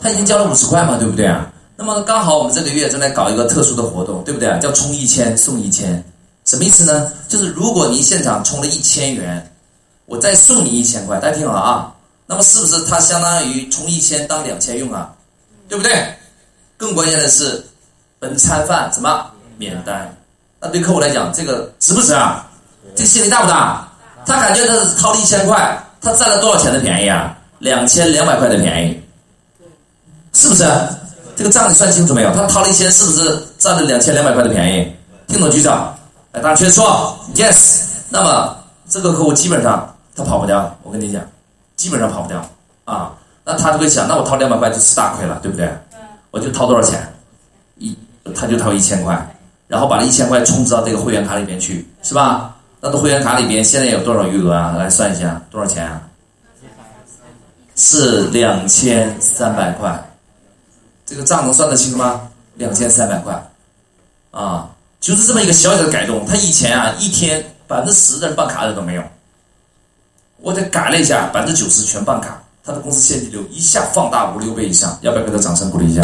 [0.00, 1.52] 他已经交了五十块嘛，对不对啊？
[1.74, 4.58] 那么刚好我们这个月正在搞一个特殊的活动，对不对啊？
[4.58, 6.02] 叫充一千送一千，
[6.44, 7.10] 什么意思呢？
[7.28, 9.52] 就是如果您现场充了一千元，
[10.06, 11.92] 我再送你一千块，大家听好啊。
[12.24, 15.12] 那么是不是它相当于充一千当两千用啊？
[15.68, 15.92] 对不对？
[16.76, 17.64] 更关键的是，
[18.20, 19.28] 本餐饭什么
[19.58, 20.16] 免单？
[20.62, 22.46] 那对客户来讲，这个值不值啊？
[22.94, 23.86] 这个心理大不大？
[24.24, 25.78] 他感觉他掏了一千块。
[26.00, 27.32] 他占了多少钱的便宜啊？
[27.60, 29.02] 两千两百块的便宜，
[30.32, 30.64] 是不是？
[31.36, 32.34] 这个账你算清楚没有？
[32.34, 34.92] 他掏了一千，是不是占了两千两百块的便宜？
[35.28, 35.70] 听懂举手。
[36.32, 37.82] 哎，大家全说 yes。
[38.08, 38.56] 那么
[38.88, 41.22] 这个客户基本上他跑不掉，我跟你讲，
[41.76, 42.44] 基本上跑不掉
[42.84, 43.12] 啊。
[43.44, 45.72] 那他就会想，那我掏两百块就吃大亏了，对不对？
[46.32, 47.00] 我就掏多少钱？
[47.78, 47.96] 一，
[48.34, 49.31] 他就掏一千块，
[49.72, 52.54] 然后把这一千块充值到这个会员卡里面去，是吧？
[52.78, 54.74] 那个会员卡里边现在有多少余额啊？
[54.76, 56.02] 来算一下，多少钱啊？
[57.74, 59.98] 是两千三百块。
[61.06, 62.20] 这个账能算得清吗？
[62.56, 63.50] 两千三百块，
[64.30, 64.68] 啊，
[65.00, 66.26] 就是这么一个小小的改动。
[66.26, 69.02] 他以前啊，一天百分之十的人办卡的都没有，
[70.42, 76.02] 我得改了一下，百分之九十全办卡，他的公司现金流一下放大五六倍以上，要不要给他掌声鼓励一下？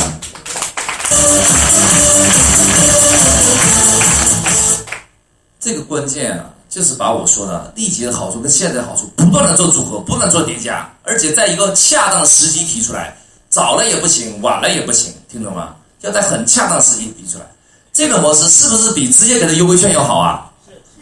[5.60, 6.46] 这个关键啊！
[6.70, 13.16] 就是把我说的立即的好处跟现在的好处不断的做组合，不断做叠加，而且在一个恰当的时机提出来，
[13.48, 15.74] 早了也不行，晚了也不行，听懂吗？
[16.02, 17.44] 要在很恰当时机提出来。
[17.92, 20.50] 这个模式是不是比直接给他优惠券要好啊？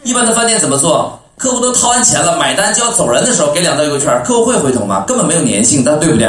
[0.03, 1.21] 一般的饭店怎么做？
[1.37, 5.03] 客户都掏完钱了，买单就要走人的时候给两张优惠券，客户会回头吗？
[5.05, 6.27] 根本没有粘性，但对不对？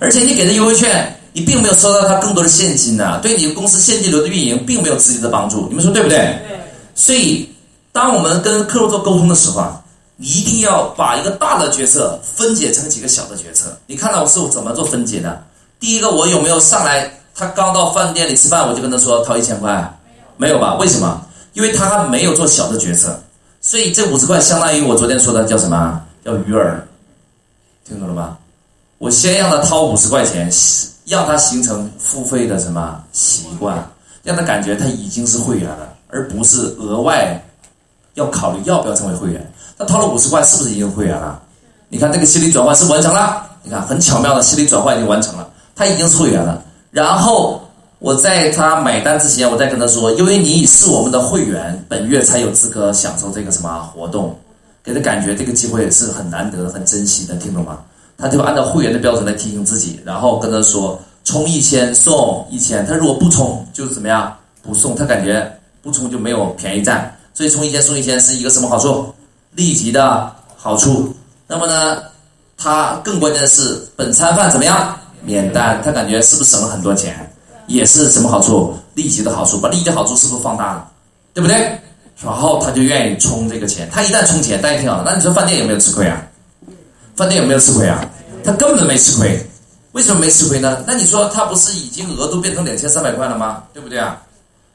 [0.00, 5.66] 而且你给的优惠券，你并没有收到他更多的现金呐，对你公司现金流的运营并没有直接的帮助。
[5.68, 6.18] 你们说对不对？
[6.18, 6.60] 对。
[6.94, 7.48] 所以。
[7.92, 9.82] 当我们跟客户做沟通的时候啊，
[10.14, 13.76] 你一定要把一个大的决策分解成几个小的决策。
[13.86, 15.42] 你看到我是我怎么做分解的？
[15.80, 17.10] 第一个，我有没有上来？
[17.34, 19.92] 他刚到饭店里吃饭，我就跟他说掏一千块，
[20.36, 20.76] 没有吧？
[20.76, 21.20] 为什么？
[21.54, 23.20] 因为他还没有做小的决策，
[23.60, 26.00] 所以这五十块相当于我昨天说的叫什么？
[26.24, 26.72] 叫鱼饵，
[27.84, 28.38] 听懂了吗？
[28.98, 30.48] 我先让他掏五十块钱，
[31.10, 33.84] 让他形成付费的什么习惯，
[34.22, 37.36] 让他感觉他已经是会员了，而不是额外。
[38.14, 39.52] 要考虑要不要成为会员？
[39.76, 41.42] 他掏了五十块，是不是已经会员了？
[41.88, 46.62] 你看这个心理转换是完成了，你看很巧妙的心理转换已经完成了，他已经是会员了。
[46.92, 47.60] 然后
[47.98, 54.38] 我在他买单之前，我再跟他说，因为你是我们的会员，本月才有资格享受这个什么活动，
[54.84, 57.80] 给他感觉这个机会是很难得、很珍惜的，听懂吗？
[58.20, 62.86] 他就按照会员的标准来提醒自己，然后跟他说充一千送一千。
[62.86, 64.94] 他如果不充，就是怎么样不送？
[64.94, 65.50] 他感觉
[65.82, 69.12] 不充就没有便宜占，所以充一千送一千是一个什么好处？
[69.54, 71.14] 立即的好处。
[71.46, 72.02] 那么呢，
[72.56, 75.80] 他更关键的是本餐饭怎么样免单？
[75.82, 77.28] 他感觉是不是省了很多钱？
[77.66, 78.74] 也是什么好处？
[78.94, 80.88] 立即的好处，把立即的好处是不是放大了？
[81.32, 81.78] 对不对？
[82.22, 83.88] 然后他就愿意充这个钱。
[83.90, 86.20] 他一旦充钱，大家听好了，那你说饭店有没有吃亏啊？
[87.20, 88.02] 饭店有没有吃亏啊？
[88.42, 89.46] 他根本就没吃亏。
[89.92, 90.82] 为什么没吃亏呢？
[90.86, 93.64] 那你说他不是已经额度变成两千三百块了吗？
[93.74, 94.18] 对不对啊？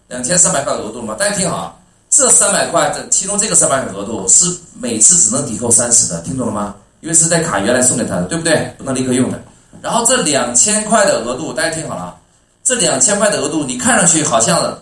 [0.10, 1.16] 两千三百块额度了吗？
[1.18, 4.46] 大家听好，这三百块的其中这个三百块额度是
[4.80, 6.76] 每次只能抵扣三十的，听懂了吗？
[7.02, 8.72] 因为是在卡原来送给他的，对不对？
[8.78, 9.42] 不能立刻用的。
[9.82, 12.16] 然后这两千块的额度，大家听好了。
[12.64, 14.80] 这两千块的额度，你看上去好像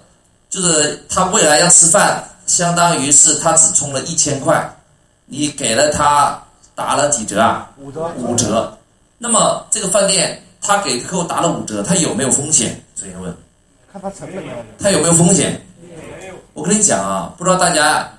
[0.49, 4.69] 就是他未来要吃饭，相当于是他只充了一千块，
[5.27, 6.37] 你给了他
[6.75, 7.71] 打了几折啊？
[7.77, 8.11] 五折。
[8.17, 8.77] 五折。
[9.17, 12.83] 那么这个饭店他给客户打了五折，他有没有风险？
[12.95, 13.35] 首先问。
[13.91, 14.51] 看他成本有。
[14.79, 15.61] 他有没有风险？
[15.81, 16.33] 没有。
[16.53, 18.11] 我跟你讲啊，不知道大家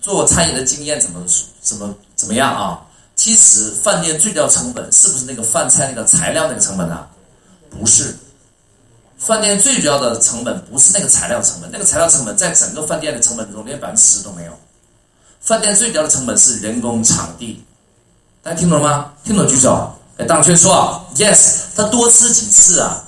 [0.00, 1.24] 做餐饮的经验怎么
[1.60, 2.80] 怎么怎么样啊？
[3.14, 7.06] 其实饭店最重要成本是不是那个饭菜那个材料那个成本啊？
[7.70, 8.14] 不是。
[9.18, 14.52] 饭店最主要的成本不是那个材料成本，那个材料成本在整个饭店的成本中连百分之十都没有。
[15.40, 17.62] 饭店最主要的成本是人工、场地。
[18.44, 19.12] 大家听懂了吗？
[19.22, 19.88] 听懂举手。
[20.18, 21.60] 哎，当圈说啊 yes。
[21.76, 23.00] 他多吃几次啊，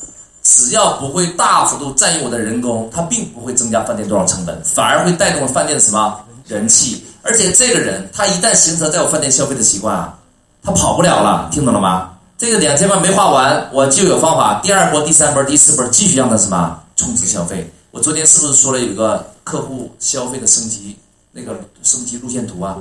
[0.45, 7.05] 只要不会大幅度占用我的人工，他并不会增加饭店多少成本，反而会带动饭店的什么人气。
[7.23, 10.17] 而且这个人他一旦形成在我饭店消费的习惯啊，
[10.63, 11.49] 他跑不了了。
[11.51, 12.13] 听懂了吗？
[12.39, 14.61] 这个两千万没花完，我就有方法。
[14.63, 17.69] 第二波、第三波、第四波继续让他什么充值消费？
[17.91, 20.97] 我昨天是不是说了有一个客户消费的升级
[21.33, 22.79] 那个升级路线图啊？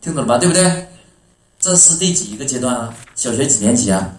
[0.00, 0.38] 听懂了吧？
[0.38, 0.88] 对不对？
[1.62, 2.92] 这是第几一个阶段啊？
[3.14, 4.10] 小学几年级啊？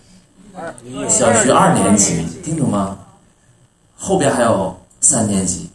[1.10, 2.98] 小学二年级，听懂吗？
[3.98, 5.70] 后边还有三年级、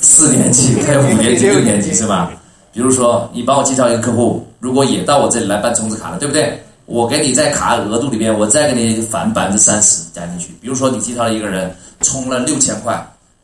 [0.00, 2.32] 四年级，还有五年级、六年级是吧？
[2.72, 6.60] 比如说，你帮我介绍一个客户，如果也到我这里来办充值卡了，对不对？
[6.86, 10.48] 我给你在卡额度里面，我再给你返百分之三十加进去。
[10.60, 13.00] 比如说你介绍了一个人充了六千块，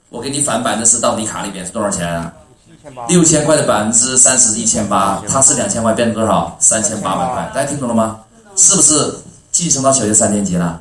[0.09, 2.33] 我给你返百分之十到你卡里面是多少钱啊？
[3.09, 6.57] 六千块的百分之三十一千八，它是两千块变成多少？
[6.61, 8.19] 三千八百块，大家听懂了吗？
[8.57, 9.15] 是不是
[9.53, 10.81] 晋升到小学三年级了？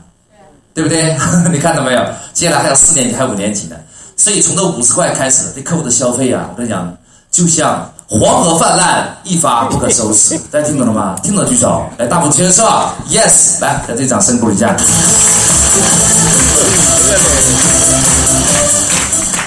[0.74, 1.18] 对不对？
[1.52, 2.06] 你看到没有？
[2.34, 3.76] 接下来还有四年级，还有五年级呢。
[4.16, 6.96] 所以从这五十块开始，对客户的消费啊，我跟你讲，
[7.32, 7.90] 就像。
[8.10, 10.38] 黄河泛滥，一发不可收拾。
[10.50, 11.18] 大家听懂了吗？
[11.22, 11.86] 听懂举手。
[11.98, 14.74] 来，大拇指是吧？Yes，来，在这掌声鼓励一下。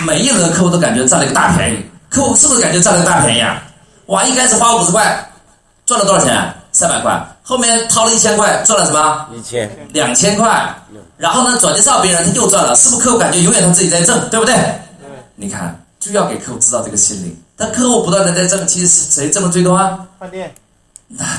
[0.05, 1.77] 每一轮客户都感觉占了一个大便宜，
[2.11, 3.63] 客户是不是感觉占了个大便宜啊？
[4.07, 5.27] 哇，一开始花五十块，
[5.87, 6.55] 赚了多少钱？
[6.73, 7.19] 三百块。
[7.43, 9.27] 后面掏了一千块，赚了什么？
[9.35, 9.71] 一千。
[9.93, 10.75] 两千块。
[11.17, 14.55] 然后呢，转介绍别人，他又赚了，是不是客户感觉永远他自己在挣，对不对？
[14.55, 15.09] 对。
[15.37, 15.75] 你看。
[16.01, 20.01] 就要给客户制造这个心理，但客户不断的在挣，其实谁挣的最多啊？
[20.19, 20.51] 饭店，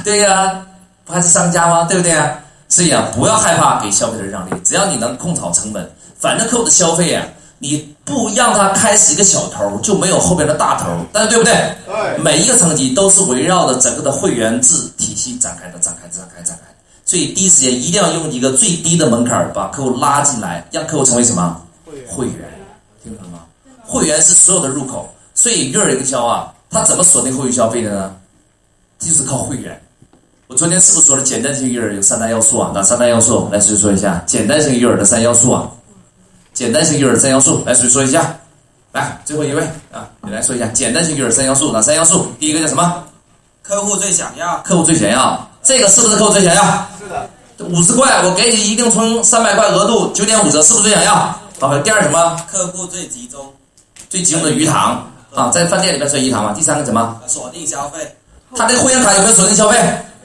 [0.03, 0.63] 对呀，
[1.03, 1.85] 不还是商家吗？
[1.85, 2.37] 对不对啊？
[2.69, 7.25] 所以啊，不要害怕给消费者让利，只要你能控好成本，反正客户的消费啊，
[7.57, 11.53] 你不让他开始一个小头，就没有后边的大头，但是对不对？
[11.85, 16.67] 对，每一个层级都是围绕着整个的会员制体系展开的，展开，展开，展开。
[17.05, 21.61] 所以第一时间一定要用一个最低的门槛把客户拉进来，让客户成为什么？
[22.07, 22.49] 会员，
[23.03, 23.39] 听懂了吗？
[23.85, 28.15] 会员是所有的入口，所以育儿营销啊，它怎么锁定后续消费的呢？
[28.99, 29.79] 就是靠会员。
[30.47, 32.71] 我昨天是不是说了简单型育儿有三大要素啊？
[32.73, 33.47] 哪三大要素？
[33.51, 34.23] 来，谁说一下？
[34.25, 35.69] 简单型育儿的三要素啊？
[36.53, 38.35] 简单型育儿三要素，来，谁说一下？
[38.91, 42.31] 来，最后一位啊，你来说一下简单型育儿三要素，哪三要素？
[42.39, 43.03] 第一个叫什么？
[43.63, 44.57] 客户最想要。
[44.65, 46.61] 客户最想要，这个是不是客户最想要？
[46.99, 47.29] 是的。
[47.69, 51.13] 五十块，我给你一定充三百块额度，九点五折，是不是最想要？
[51.59, 52.35] 好，第二什么？
[52.51, 53.39] 客户最集中。
[54.09, 56.51] 最集中的鱼塘啊，在饭店里面算鱼塘嘛。
[56.51, 57.21] 第三个什么？
[57.27, 57.99] 锁定消费。
[58.57, 59.77] 他这个会员卡有没有锁定消费？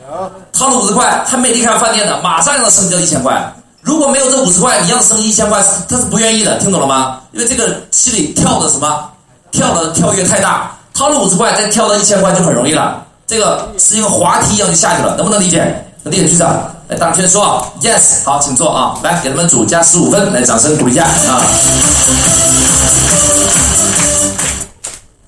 [0.08, 0.32] 有。
[0.52, 3.54] 掏了五十块，还没离开饭店呢，马上让他升交一千块。
[3.86, 7.20] 如果没有这五十块，你让他升一千块，他是不愿意的，听懂了吗？
[7.30, 9.08] 因为这个心里跳的什么？
[9.52, 10.72] 跳的跳跃太大。
[10.92, 13.00] 掏了五十块，再跳到一千块就很容易了。
[13.28, 15.86] 这个是一个滑梯一样就下去了，能不能理解？
[16.02, 16.52] 能理解局长？
[16.88, 18.98] 来，大圈说 yes，好，请坐啊。
[19.04, 21.40] 来，给他们组加十五分，来，掌声鼓励一下啊。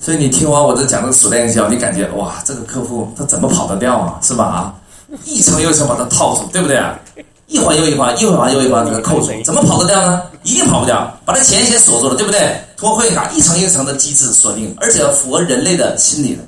[0.01, 4.15] 所以你听完我这讲这个锁链营销，你感觉哇，这个客户他怎么跑得掉啊？
[4.21, 4.45] 是吧？
[4.45, 4.75] 啊，
[5.25, 6.99] 一层又一层把他套住，对不对啊？
[7.49, 10.23] 一环又一环，一环又一环给它扣住，怎么跑得掉呢？
[10.43, 12.41] 一定跑不掉，把它钱先锁住了，对不对？
[12.77, 16.43] 通过会员卡一层一层的机制锁定，而且符合人类的心理的。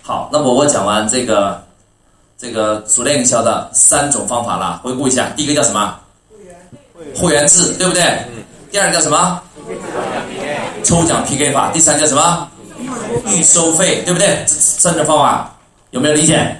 [0.00, 1.60] 好，那么我讲完这个
[2.38, 4.80] 这个锁链营销的三种方法了。
[4.82, 5.94] 回顾一下，第一个叫什么？
[7.16, 8.02] 会员制，对不对？
[8.70, 9.40] 第二个叫什么？
[10.84, 11.70] 抽奖 PK 法。
[11.72, 12.48] 第三叫什么？
[13.26, 14.44] 预收费，对不对？
[14.46, 15.52] 这三种方法
[15.90, 16.56] 有没有理解？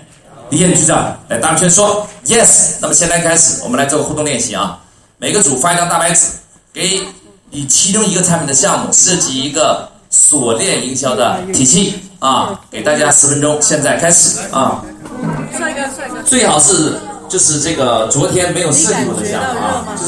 [0.50, 2.76] 理解局长，来大圈说 yes。
[2.80, 4.78] 那么现在开始，我们来做个互动练习啊。
[5.18, 6.26] 每个组发一张大白纸，
[6.72, 7.00] 给
[7.50, 14.82] 你其中一个产品的项目设计一个锁链营销的体系啊，给大家十分钟，现在开始啊。
[15.56, 16.94] 帅哥，帅哥，最好是
[17.28, 20.06] 就是这个昨天没有设计过的项目啊，就是